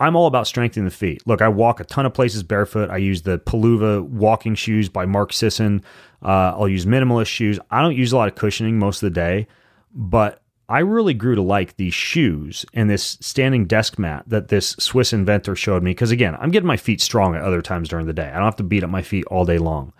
[0.00, 1.22] I'm all about strengthening the feet.
[1.24, 2.90] Look, I walk a ton of places barefoot.
[2.90, 5.84] I use the Peluva walking shoes by Mark Sisson.
[6.20, 7.60] Uh, I'll use minimalist shoes.
[7.70, 9.46] I don't use a lot of cushioning most of the day,
[9.94, 10.41] but
[10.72, 15.12] I really grew to like these shoes and this standing desk mat that this Swiss
[15.12, 15.90] inventor showed me.
[15.90, 18.30] Because again, I'm getting my feet strong at other times during the day.
[18.30, 19.92] I don't have to beat up my feet all day long.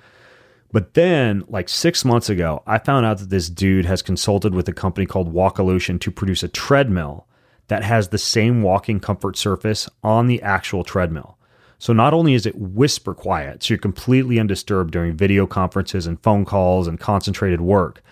[0.73, 4.67] But then, like six months ago, I found out that this dude has consulted with
[4.67, 7.27] a company called Walkolution to produce a treadmill
[7.69, 11.37] that has the same walking comfort surface on the actual treadmill.
[11.79, 16.23] So not only is it whisper quiet, so you're completely undisturbed during video conferences and
[16.23, 18.03] phone calls and concentrated work,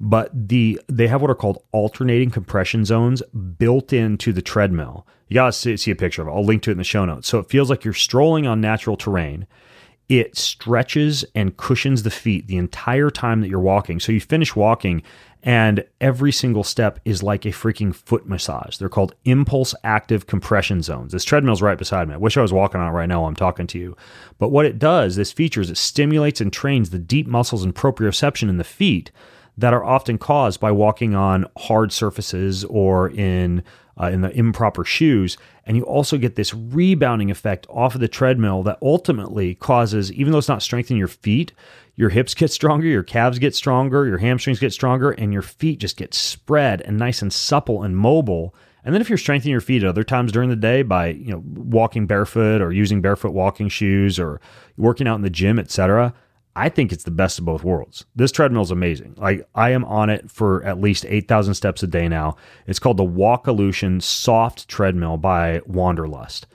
[0.00, 3.22] but the they have what are called alternating compression zones
[3.58, 5.06] built into the treadmill.
[5.28, 6.30] You gotta see, see a picture of it.
[6.30, 7.28] I'll link to it in the show notes.
[7.28, 9.46] So it feels like you're strolling on natural terrain.
[10.08, 14.00] It stretches and cushions the feet the entire time that you're walking.
[14.00, 15.02] So you finish walking,
[15.42, 18.78] and every single step is like a freaking foot massage.
[18.78, 21.12] They're called impulse active compression zones.
[21.12, 22.14] This treadmill's right beside me.
[22.14, 23.98] I wish I was walking on it right now while I'm talking to you.
[24.38, 27.74] But what it does, this feature is it stimulates and trains the deep muscles and
[27.74, 29.10] proprioception in the feet
[29.58, 33.62] that are often caused by walking on hard surfaces or in
[34.00, 35.36] uh, in the improper shoes.
[35.64, 40.30] And you also get this rebounding effect off of the treadmill that ultimately causes, even
[40.30, 41.52] though it's not strengthening your feet,
[41.96, 45.80] your hips get stronger, your calves get stronger, your hamstrings get stronger, and your feet
[45.80, 48.54] just get spread and nice and supple and mobile.
[48.84, 51.32] And then if you're strengthening your feet at other times during the day by, you
[51.32, 54.40] know, walking barefoot or using barefoot walking shoes or
[54.76, 56.14] working out in the gym, etc.,
[56.58, 58.04] I think it's the best of both worlds.
[58.16, 59.14] This treadmill is amazing.
[59.16, 62.34] Like I am on it for at least 8,000 steps a day now.
[62.66, 66.48] It's called the Walkolution Soft Treadmill by Wanderlust.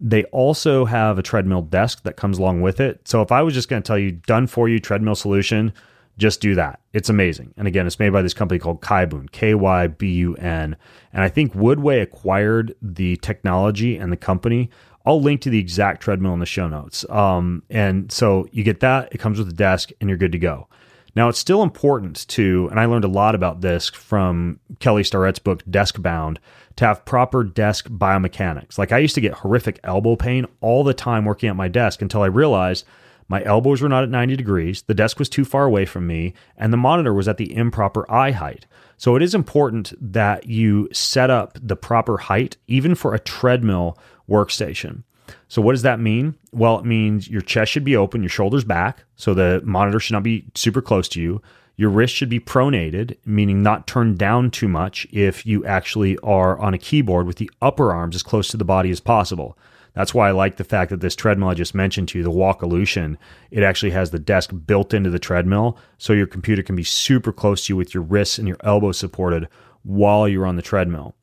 [0.00, 3.06] They also have a treadmill desk that comes along with it.
[3.06, 5.74] So if I was just going to tell you done for you treadmill solution,
[6.16, 6.80] just do that.
[6.94, 7.52] It's amazing.
[7.58, 10.74] And again, it's made by this company called Kybun, K Y B U N.
[11.12, 14.70] And I think Woodway acquired the technology and the company
[15.10, 17.04] I'll link to the exact treadmill in the show notes.
[17.10, 20.38] Um, and so you get that, it comes with a desk, and you're good to
[20.38, 20.68] go.
[21.16, 25.40] Now, it's still important to, and I learned a lot about this from Kelly Starrett's
[25.40, 26.38] book, Desk Bound,
[26.76, 28.78] to have proper desk biomechanics.
[28.78, 32.02] Like I used to get horrific elbow pain all the time working at my desk
[32.02, 32.86] until I realized
[33.26, 36.34] my elbows were not at 90 degrees, the desk was too far away from me,
[36.56, 38.66] and the monitor was at the improper eye height.
[38.96, 43.96] So it is important that you set up the proper height, even for a treadmill
[44.30, 45.02] workstation.
[45.48, 46.36] So, what does that mean?
[46.52, 50.14] Well, it means your chest should be open, your shoulders back, so the monitor should
[50.14, 51.42] not be super close to you.
[51.76, 56.58] Your wrist should be pronated, meaning not turned down too much if you actually are
[56.58, 59.56] on a keyboard with the upper arms as close to the body as possible.
[59.94, 62.30] That's why I like the fact that this treadmill I just mentioned to you, the
[62.30, 63.16] Walkolution,
[63.50, 67.32] it actually has the desk built into the treadmill, so your computer can be super
[67.32, 69.48] close to you with your wrists and your elbows supported
[69.82, 71.14] while you're on the treadmill.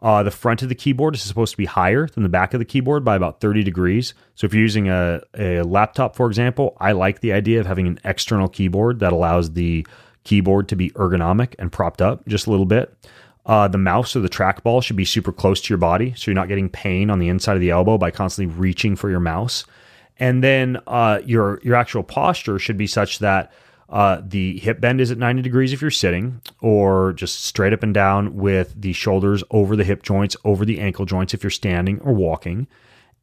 [0.00, 2.60] Uh, the front of the keyboard is supposed to be higher than the back of
[2.60, 4.14] the keyboard by about 30 degrees.
[4.36, 7.88] So if you're using a, a laptop, for example, I like the idea of having
[7.88, 9.86] an external keyboard that allows the
[10.22, 12.94] keyboard to be ergonomic and propped up just a little bit.
[13.44, 16.36] Uh, the mouse or the trackball should be super close to your body, so you're
[16.36, 19.64] not getting pain on the inside of the elbow by constantly reaching for your mouse.
[20.18, 23.52] And then uh, your your actual posture should be such that
[23.88, 27.82] uh, the hip bend is at 90 degrees if you're sitting, or just straight up
[27.82, 31.50] and down with the shoulders over the hip joints, over the ankle joints if you're
[31.50, 32.66] standing or walking.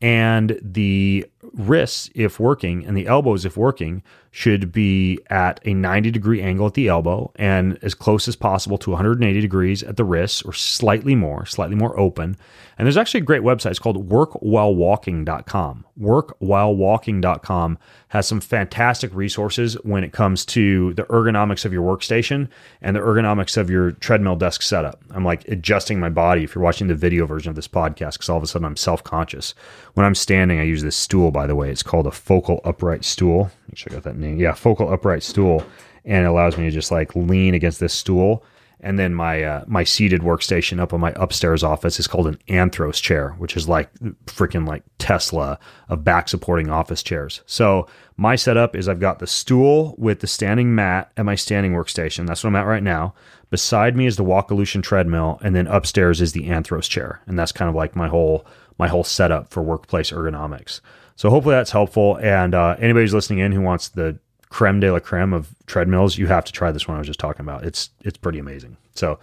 [0.01, 4.03] And the wrists, if working, and the elbows, if working,
[4.35, 8.77] should be at a 90 degree angle at the elbow and as close as possible
[8.77, 12.35] to 180 degrees at the wrists or slightly more, slightly more open.
[12.77, 13.69] And there's actually a great website.
[13.69, 15.85] It's called workwhilewalking.com.
[15.97, 17.77] Workwhilewalking.com
[18.09, 22.49] has some fantastic resources when it comes to the ergonomics of your workstation
[22.81, 25.01] and the ergonomics of your treadmill desk setup.
[25.11, 28.27] I'm like adjusting my body if you're watching the video version of this podcast because
[28.27, 29.53] all of a sudden I'm self conscious.
[29.93, 31.71] When I'm standing, I use this stool, by the way.
[31.71, 33.51] It's called a focal upright stool.
[33.69, 35.65] Make sure I got that Yeah, focal upright stool.
[36.03, 38.43] And it allows me to just like lean against this stool
[38.85, 42.37] and then my uh, my seated workstation up on my upstairs office is called an
[42.47, 43.91] Anthros chair, which is like
[44.25, 45.57] freaking like Tesla
[45.89, 47.41] of back supporting office chairs.
[47.45, 51.71] So my setup is I've got the stool with the standing mat at my standing
[51.71, 52.27] workstation.
[52.27, 53.15] That's what I'm at right now.
[53.49, 57.51] Beside me is the Walkolution treadmill, and then upstairs is the Anthros chair, and that's
[57.51, 58.45] kind of like my whole
[58.77, 60.81] my whole setup for workplace ergonomics.
[61.15, 62.17] So hopefully that's helpful.
[62.17, 64.17] And uh, anybody who's listening in who wants the
[64.49, 67.19] creme de la creme of treadmills, you have to try this one I was just
[67.19, 67.63] talking about.
[67.63, 68.77] It's it's pretty amazing.
[68.93, 69.19] So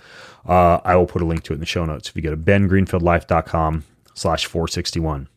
[0.46, 2.30] uh, I will put a link to it in the show notes if you go
[2.30, 3.84] to bengreenfieldlife.com
[4.14, 5.28] slash 461.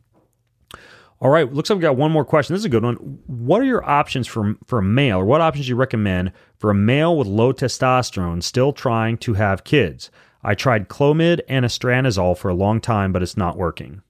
[1.21, 2.53] All right, looks like we got one more question.
[2.53, 2.95] This is a good one.
[3.27, 6.69] What are your options for for a male, or what options do you recommend for
[6.69, 10.11] a male with low testosterone still trying to have kids?
[10.43, 14.01] I tried Clomid and Anastrozole for a long time, but it's not working.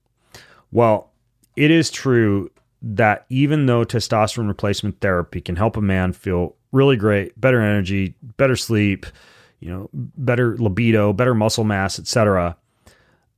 [0.70, 1.12] Well,
[1.56, 2.50] it is true
[2.82, 8.14] that even though testosterone replacement therapy can help a man feel really great, better energy,
[8.36, 9.06] better sleep,
[9.60, 12.56] you know, better libido, better muscle mass, etc.,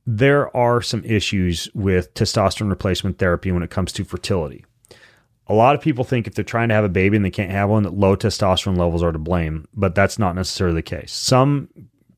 [0.05, 4.65] there are some issues with testosterone replacement therapy when it comes to fertility.
[5.47, 7.51] A lot of people think if they're trying to have a baby and they can't
[7.51, 11.11] have one, that low testosterone levels are to blame, but that's not necessarily the case.
[11.11, 11.69] Some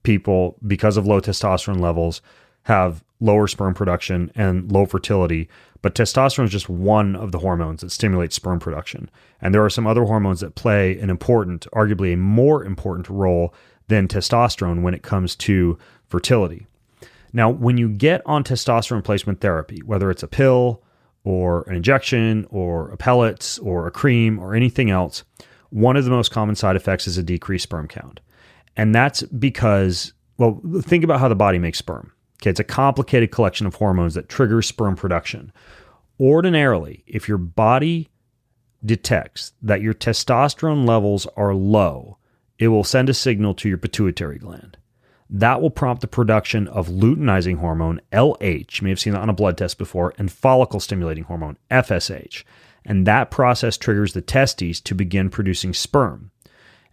[0.03, 2.21] people, because of low testosterone levels,
[2.63, 5.47] have lower sperm production and low fertility.
[5.81, 9.09] But testosterone is just one of the hormones that stimulates sperm production.
[9.41, 13.53] And there are some other hormones that play an important, arguably a more important role
[13.87, 15.77] than testosterone when it comes to
[16.07, 16.67] fertility.
[17.33, 20.83] Now, when you get on testosterone replacement therapy, whether it's a pill
[21.23, 25.23] or an injection or a pellet or a cream or anything else,
[25.69, 28.19] one of the most common side effects is a decreased sperm count.
[28.75, 32.11] And that's because, well, think about how the body makes sperm.
[32.41, 35.53] Okay, it's a complicated collection of hormones that triggers sperm production.
[36.19, 38.09] Ordinarily, if your body
[38.83, 42.17] detects that your testosterone levels are low,
[42.57, 44.77] it will send a signal to your pituitary gland.
[45.29, 49.29] That will prompt the production of luteinizing hormone, LH, you may have seen that on
[49.29, 52.43] a blood test before, and follicle stimulating hormone, FSH.
[52.83, 56.31] And that process triggers the testes to begin producing sperm.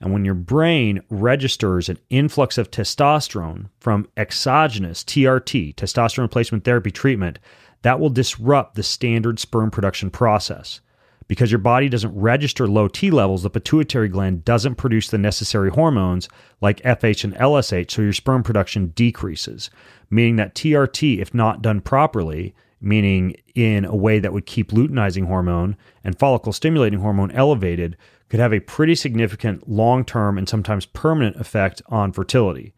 [0.01, 6.91] And when your brain registers an influx of testosterone from exogenous TRT, testosterone replacement therapy
[6.91, 7.39] treatment,
[7.83, 10.81] that will disrupt the standard sperm production process.
[11.27, 15.71] Because your body doesn't register low T levels, the pituitary gland doesn't produce the necessary
[15.71, 16.29] hormones
[16.61, 19.69] like FH and LSH, so your sperm production decreases.
[20.11, 25.27] Meaning that TRT, if not done properly, meaning in a way that would keep luteinizing
[25.27, 27.97] hormone and follicle stimulating hormone elevated,
[28.29, 32.75] could have a pretty significant long term and sometimes permanent effect on fertility.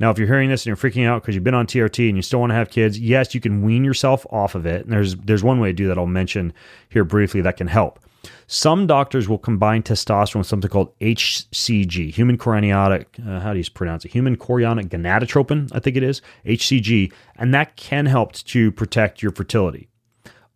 [0.00, 2.16] Now, if you're hearing this and you're freaking out because you've been on TRT and
[2.16, 4.84] you still want to have kids, yes, you can wean yourself off of it.
[4.84, 6.52] And there's there's one way to do that I'll mention
[6.88, 7.98] here briefly that can help.
[8.46, 13.64] Some doctors will combine testosterone with something called HCG, human chorionic, uh, how do you
[13.72, 14.12] pronounce it?
[14.12, 19.32] Human chorionic gonadotropin, I think it is, HCG, and that can help to protect your
[19.32, 19.88] fertility.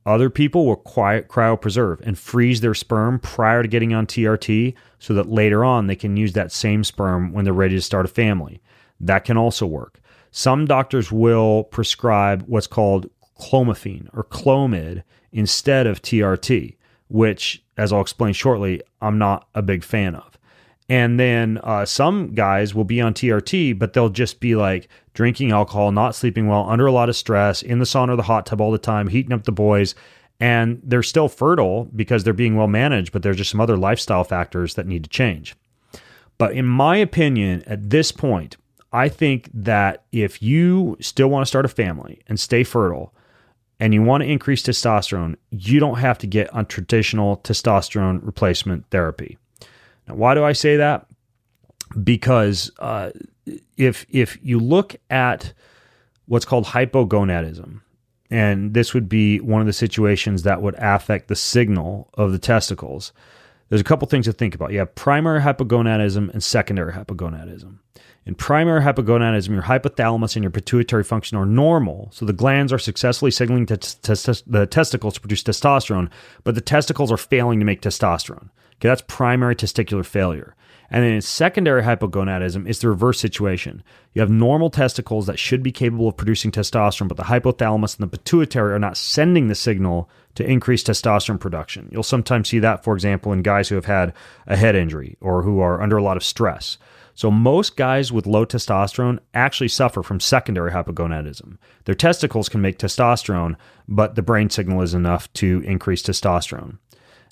[0.04, 5.14] Other people will quiet, cryopreserve and freeze their sperm prior to getting on TRT so
[5.14, 8.08] that later on they can use that same sperm when they're ready to start a
[8.08, 8.60] family.
[8.98, 10.00] That can also work.
[10.30, 16.76] Some doctors will prescribe what's called clomiphene or clomid instead of TRT,
[17.08, 20.31] which, as I'll explain shortly, I'm not a big fan of.
[20.92, 25.50] And then uh, some guys will be on TRT, but they'll just be like drinking
[25.50, 28.44] alcohol, not sleeping well, under a lot of stress, in the sauna or the hot
[28.44, 29.94] tub all the time, heating up the boys.
[30.38, 34.22] And they're still fertile because they're being well managed, but there's just some other lifestyle
[34.22, 35.56] factors that need to change.
[36.36, 38.58] But in my opinion, at this point,
[38.92, 43.14] I think that if you still want to start a family and stay fertile
[43.80, 48.90] and you want to increase testosterone, you don't have to get on traditional testosterone replacement
[48.90, 49.38] therapy.
[50.08, 51.06] Now, why do I say that?
[52.02, 53.10] Because uh,
[53.76, 55.52] if if you look at
[56.26, 57.80] what's called hypogonadism,
[58.30, 62.38] and this would be one of the situations that would affect the signal of the
[62.38, 63.12] testicles.
[63.68, 64.72] There's a couple things to think about.
[64.72, 67.78] You have primary hypogonadism and secondary hypogonadism.
[68.24, 72.78] In primary hypogonadism, your hypothalamus and your pituitary function are normal, so the glands are
[72.78, 76.08] successfully signaling the testicles to produce testosterone,
[76.44, 78.50] but the testicles are failing to make testosterone.
[78.76, 80.54] Okay, that's primary testicular failure.
[80.92, 83.82] And then in secondary hypogonadism, is the reverse situation.
[84.12, 88.02] You have normal testicles that should be capable of producing testosterone, but the hypothalamus and
[88.02, 91.88] the pituitary are not sending the signal to increase testosterone production.
[91.90, 94.12] You'll sometimes see that, for example, in guys who have had
[94.46, 96.76] a head injury or who are under a lot of stress.
[97.14, 101.56] So, most guys with low testosterone actually suffer from secondary hypogonadism.
[101.86, 103.56] Their testicles can make testosterone,
[103.88, 106.78] but the brain signal is enough to increase testosterone.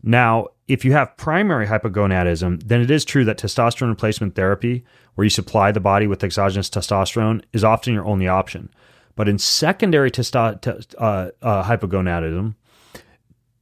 [0.02, 4.84] Now, if you have primary hypogonadism, then it is true that testosterone replacement therapy,
[5.14, 8.70] where you supply the body with exogenous testosterone, is often your only option.
[9.16, 12.54] But in secondary testo- te- uh, uh, hypogonadism,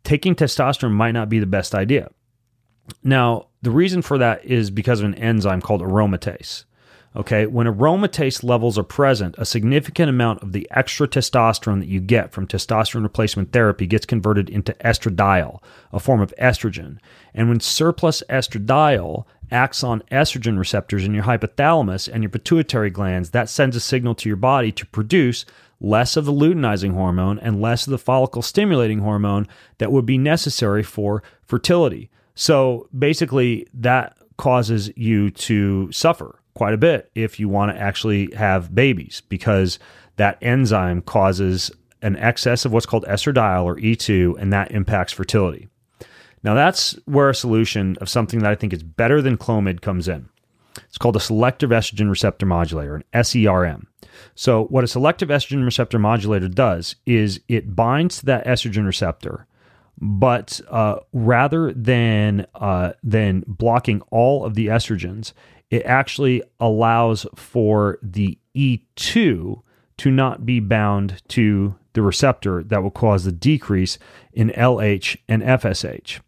[0.05, 2.11] taking testosterone might not be the best idea.
[3.03, 6.65] Now, the reason for that is because of an enzyme called aromatase.
[7.19, 11.99] Okay, when aromatase levels are present, a significant amount of the extra testosterone that you
[11.99, 15.61] get from testosterone replacement therapy gets converted into estradiol,
[15.93, 16.99] a form of estrogen.
[17.35, 23.31] And when surplus estradiol acts on estrogen receptors in your hypothalamus and your pituitary glands,
[23.31, 25.45] that sends a signal to your body to produce
[25.81, 29.49] less of the luteinizing hormone and less of the follicle stimulating hormone
[29.79, 32.11] that would be necessary for fertility.
[32.37, 38.35] So basically, that causes you to suffer quite a bit if you want to actually
[38.35, 39.79] have babies because
[40.17, 41.71] that enzyme causes
[42.03, 45.69] an excess of what's called estradiol or E2, and that impacts fertility.
[46.43, 50.09] Now, that's where a solution of something that I think is better than Clomid comes
[50.09, 50.29] in.
[50.89, 53.87] It's called a selective estrogen receptor modulator, an SERM.
[54.35, 59.47] So, what a selective estrogen receptor modulator does is it binds to that estrogen receptor
[60.01, 65.33] but uh, rather than uh, than blocking all of the estrogens,
[65.71, 69.63] it actually allows for the E2
[69.99, 73.99] to not be bound to the receptor that will cause the decrease
[74.33, 76.21] in LH and FSH.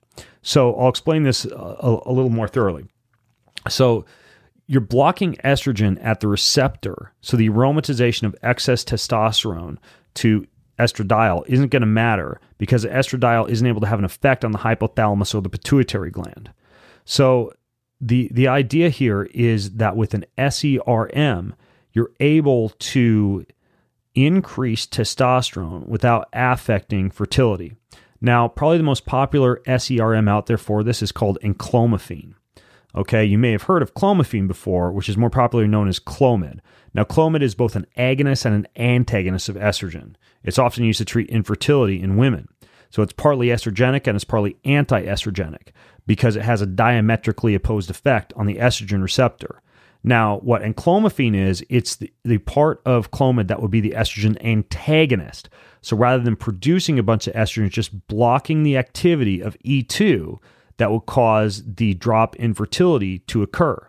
[0.43, 2.87] So I'll explain this a, a little more thoroughly.
[3.69, 4.05] So
[4.67, 7.13] you're blocking estrogen at the receptor.
[7.21, 9.79] So the aromatization of excess testosterone
[10.15, 10.47] to
[10.79, 14.59] estradiol isn't going to matter because estradiol isn't able to have an effect on the
[14.59, 16.51] hypothalamus or the pituitary gland.
[17.05, 17.53] So
[18.01, 21.53] the the idea here is that with an SERM,
[21.93, 23.45] you're able to
[24.15, 27.75] increase testosterone without affecting fertility.
[28.21, 32.35] Now, probably the most popular SERM out there for this is called enclomiphene.
[32.95, 36.59] Okay, you may have heard of clomiphene before, which is more popularly known as Clomid.
[36.93, 40.17] Now, Clomid is both an agonist and an antagonist of estrogen.
[40.43, 42.49] It's often used to treat infertility in women.
[42.91, 45.69] So it's partly estrogenic and it's partly anti estrogenic
[46.11, 49.63] because it has a diametrically opposed effect on the estrogen receptor.
[50.03, 54.37] Now, what enclomiphene is, it's the, the part of Clomid that would be the estrogen
[54.45, 55.49] antagonist.
[55.83, 60.41] So rather than producing a bunch of estrogen, just blocking the activity of E2
[60.79, 63.87] that will cause the drop in fertility to occur.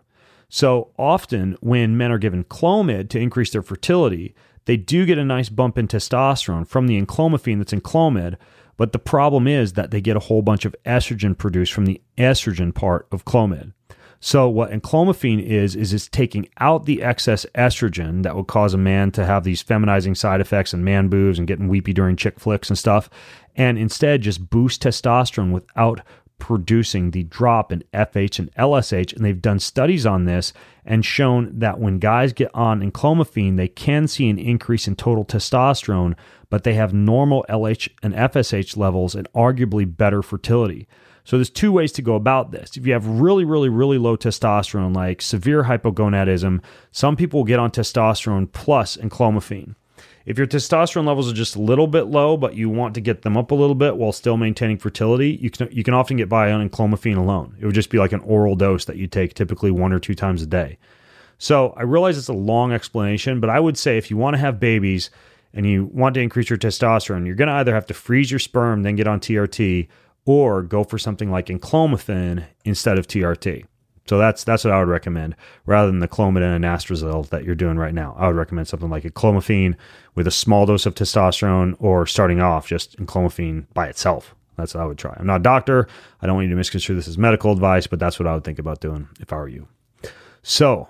[0.48, 4.32] So often, when men are given Clomid to increase their fertility,
[4.66, 8.36] they do get a nice bump in testosterone from the enclomiphene that's in Clomid.
[8.82, 12.00] But the problem is that they get a whole bunch of estrogen produced from the
[12.18, 13.74] estrogen part of Clomid.
[14.18, 18.78] So what enclomiphene is is it's taking out the excess estrogen that would cause a
[18.78, 22.40] man to have these feminizing side effects and man boobs and getting weepy during chick
[22.40, 23.08] flicks and stuff,
[23.54, 26.00] and instead just boost testosterone without
[26.40, 29.14] producing the drop in FH and LSH.
[29.14, 30.52] And they've done studies on this
[30.84, 35.24] and shown that when guys get on enclomiphene, they can see an increase in total
[35.24, 36.14] testosterone,
[36.50, 40.88] but they have normal LH and FSH levels and arguably better fertility.
[41.24, 42.76] So there's two ways to go about this.
[42.76, 46.60] If you have really, really, really low testosterone, like severe hypogonadism,
[46.90, 49.76] some people get on testosterone plus enclomiphene.
[50.24, 53.22] If your testosterone levels are just a little bit low, but you want to get
[53.22, 56.28] them up a little bit while still maintaining fertility, you can you can often get
[56.28, 57.56] by on enclomiphene alone.
[57.60, 60.14] It would just be like an oral dose that you take typically one or two
[60.14, 60.78] times a day.
[61.38, 64.40] So I realize it's a long explanation, but I would say if you want to
[64.40, 65.10] have babies
[65.52, 68.38] and you want to increase your testosterone, you're going to either have to freeze your
[68.38, 69.88] sperm, then get on TRT,
[70.24, 73.64] or go for something like enclomiphene instead of TRT.
[74.06, 77.54] So that's that's what I would recommend rather than the Clomid and anastrozole that you're
[77.54, 78.16] doing right now.
[78.18, 79.76] I would recommend something like enclomiphene
[80.14, 84.34] with a small dose of testosterone or starting off just enclomiphene by itself.
[84.56, 85.16] That's what I would try.
[85.18, 85.88] I'm not a doctor.
[86.20, 88.44] I don't want you to misconstrue this as medical advice, but that's what I would
[88.44, 89.68] think about doing if I were you.
[90.42, 90.88] So,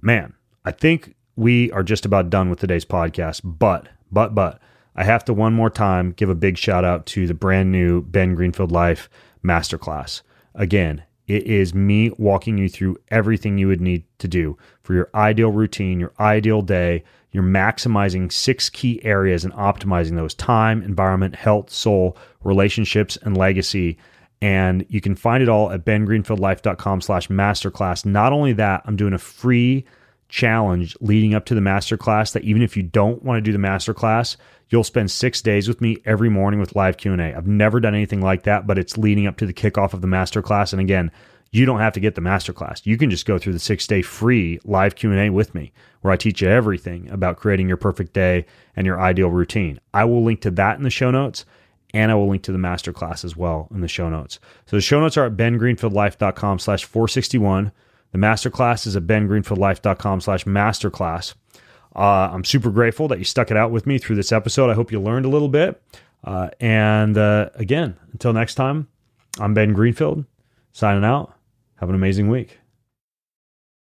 [0.00, 0.34] man,
[0.64, 4.60] I think we are just about done with today's podcast, but but but
[4.96, 8.02] I have to one more time give a big shout out to the brand new
[8.02, 9.08] Ben Greenfield Life
[9.44, 10.22] Masterclass.
[10.54, 15.08] Again, it is me walking you through everything you would need to do for your
[15.14, 17.04] ideal routine, your ideal day.
[17.30, 23.96] You're maximizing six key areas and optimizing those time, environment, health, soul, relationships, and legacy.
[24.42, 28.04] And you can find it all at bengreenfieldlife.com slash masterclass.
[28.04, 29.84] Not only that, I'm doing a free
[30.30, 33.58] challenge leading up to the masterclass that even if you don't want to do the
[33.58, 34.36] masterclass,
[34.70, 37.34] You'll spend six days with me every morning with live Q&A.
[37.34, 40.06] I've never done anything like that, but it's leading up to the kickoff of the
[40.06, 40.72] masterclass.
[40.72, 41.10] And again,
[41.50, 42.86] you don't have to get the masterclass.
[42.86, 45.72] You can just go through the six-day free live Q&A with me
[46.02, 49.80] where I teach you everything about creating your perfect day and your ideal routine.
[49.92, 51.44] I will link to that in the show notes
[51.92, 54.38] and I will link to the masterclass as well in the show notes.
[54.66, 57.72] So the show notes are at bengreenfieldlife.com slash 461.
[58.12, 61.34] The masterclass is at bengreenfieldlife.com slash masterclass.
[61.94, 64.70] Uh, I'm super grateful that you stuck it out with me through this episode.
[64.70, 65.82] I hope you learned a little bit.
[66.22, 68.88] Uh, and uh, again, until next time,
[69.38, 70.24] I'm Ben Greenfield
[70.72, 71.34] signing out.
[71.76, 72.58] Have an amazing week.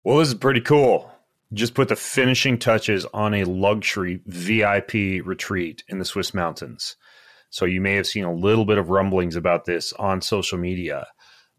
[0.04, 1.10] Well, this is pretty cool.
[1.52, 6.96] Just put the finishing touches on a luxury VIP retreat in the Swiss mountains.
[7.50, 11.06] So you may have seen a little bit of rumblings about this on social media,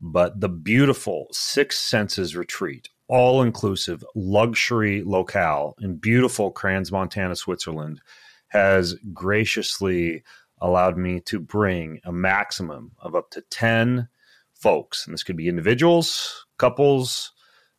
[0.01, 8.01] but the beautiful Six Senses retreat all inclusive luxury locale in beautiful Crans, Montana, Switzerland,
[8.49, 10.23] has graciously
[10.59, 14.09] allowed me to bring a maximum of up to 10
[14.53, 17.31] folks, and this could be individuals, couples,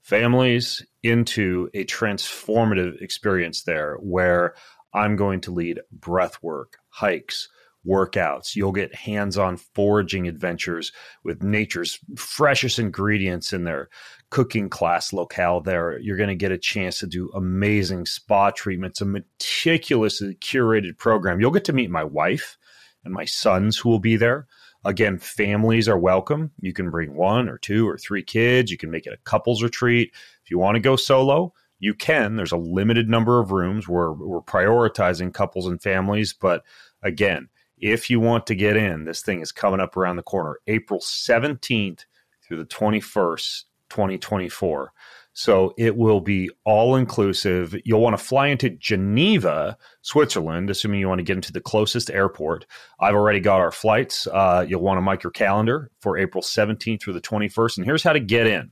[0.02, 4.54] families, into a transformative experience there where
[4.94, 7.48] I'm going to lead breath work, hikes,
[7.86, 8.54] workouts.
[8.56, 10.92] You'll get hands on foraging adventures
[11.24, 13.88] with nature's freshest ingredients in their
[14.30, 15.98] cooking class locale there.
[15.98, 21.40] You're going to get a chance to do amazing spa treatments, a meticulously curated program.
[21.40, 22.58] You'll get to meet my wife
[23.04, 24.46] and my sons who will be there.
[24.84, 26.52] Again, families are welcome.
[26.60, 28.70] You can bring one or two or three kids.
[28.70, 30.12] You can make it a couples retreat.
[30.44, 32.36] If you want to go solo, you can.
[32.36, 33.88] There's a limited number of rooms.
[33.88, 36.32] We're, we're prioritizing couples and families.
[36.32, 36.62] But
[37.02, 37.48] again,
[37.80, 41.00] if you want to get in, this thing is coming up around the corner, April
[41.00, 42.04] 17th
[42.42, 44.92] through the 21st, 2024.
[45.32, 47.76] So it will be all inclusive.
[47.84, 52.10] You'll want to fly into Geneva, Switzerland, assuming you want to get into the closest
[52.10, 52.66] airport.
[52.98, 54.26] I've already got our flights.
[54.26, 57.76] Uh, you'll want to mark your calendar for April 17th through the 21st.
[57.76, 58.70] And here's how to get in.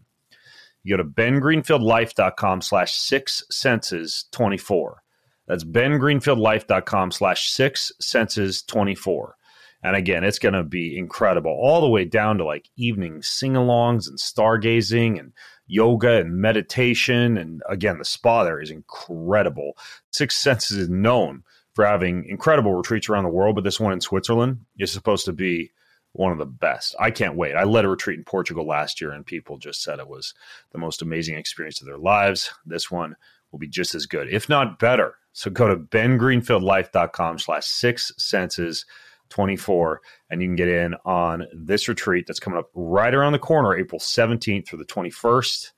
[0.83, 5.03] You go to bengreenfieldlife.com slash six senses 24.
[5.47, 9.37] That's bengreenfieldlife.com slash six senses 24.
[9.83, 13.53] And again, it's going to be incredible all the way down to like evening sing
[13.53, 15.33] alongs and stargazing and
[15.67, 17.37] yoga and meditation.
[17.39, 19.77] And again, the spa there is incredible.
[20.11, 21.45] Six Senses is known
[21.75, 25.33] for having incredible retreats around the world, but this one in Switzerland is supposed to
[25.33, 25.71] be
[26.13, 26.95] one of the best.
[26.99, 27.55] I can't wait.
[27.55, 30.33] I led a retreat in Portugal last year, and people just said it was
[30.73, 32.51] the most amazing experience of their lives.
[32.65, 33.17] This one
[33.53, 35.17] will be just as good, if not better.
[35.37, 38.87] So go to bengreenfieldlife.com slash six senses
[39.29, 40.01] 24
[40.31, 43.77] and you can get in on this retreat that's coming up right around the corner
[43.77, 45.73] april 17th through the 21st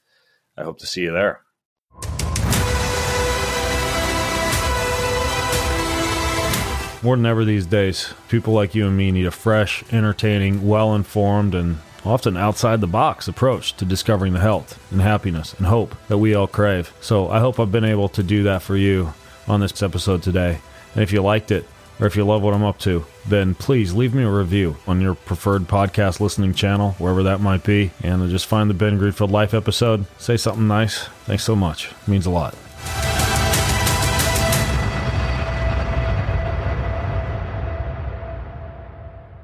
[0.59, 1.41] i hope to see you there.
[7.03, 10.95] More than ever these days people like you and me need a fresh entertaining well
[10.95, 15.97] informed and often outside the box approach to discovering the health and happiness and hope
[16.07, 16.93] that we all crave.
[17.01, 19.15] So i hope i've been able to do that for you
[19.49, 20.59] on this episode today
[20.95, 21.67] and if you liked it
[22.01, 25.01] or if you love what I'm up to, then please leave me a review on
[25.01, 29.31] your preferred podcast listening channel, wherever that might be, and just find the Ben Greenfield
[29.31, 30.07] Life episode.
[30.19, 31.05] Say something nice.
[31.25, 31.91] Thanks so much.
[31.91, 32.55] It means a lot.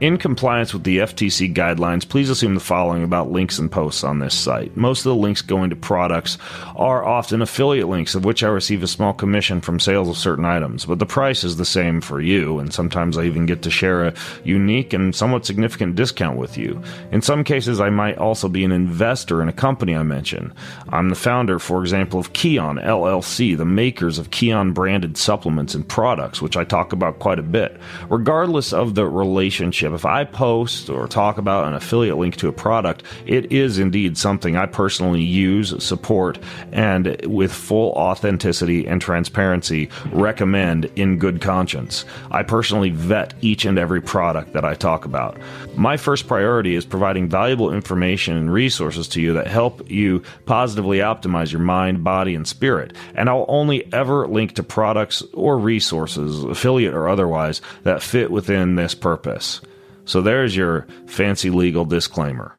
[0.05, 4.19] In compliance with the FTC guidelines, please assume the following about links and posts on
[4.19, 4.77] this site.
[4.77, 6.37] Most of the links going to products
[6.77, 10.45] are often affiliate links, of which I receive a small commission from sales of certain
[10.45, 13.71] items, but the price is the same for you, and sometimes I even get to
[13.71, 14.15] share a
[14.45, 16.83] unique and somewhat significant discount with you.
[17.11, 20.53] In some cases, I might also be an investor in a company I mention.
[20.91, 25.89] I'm the founder, for example, of Kion LLC, the makers of Kion branded supplements and
[25.89, 27.81] products, which I talk about quite a bit.
[28.11, 32.53] Regardless of the relationship, if I post or talk about an affiliate link to a
[32.53, 36.39] product, it is indeed something I personally use, support,
[36.73, 42.05] and with full authenticity and transparency recommend in good conscience.
[42.31, 45.39] I personally vet each and every product that I talk about.
[45.77, 50.99] My first priority is providing valuable information and resources to you that help you positively
[50.99, 52.93] optimize your mind, body, and spirit.
[53.15, 58.77] And I'll only ever link to products or resources, affiliate or otherwise, that fit within
[58.77, 59.61] this purpose.
[60.05, 62.57] So there's your fancy legal disclaimer.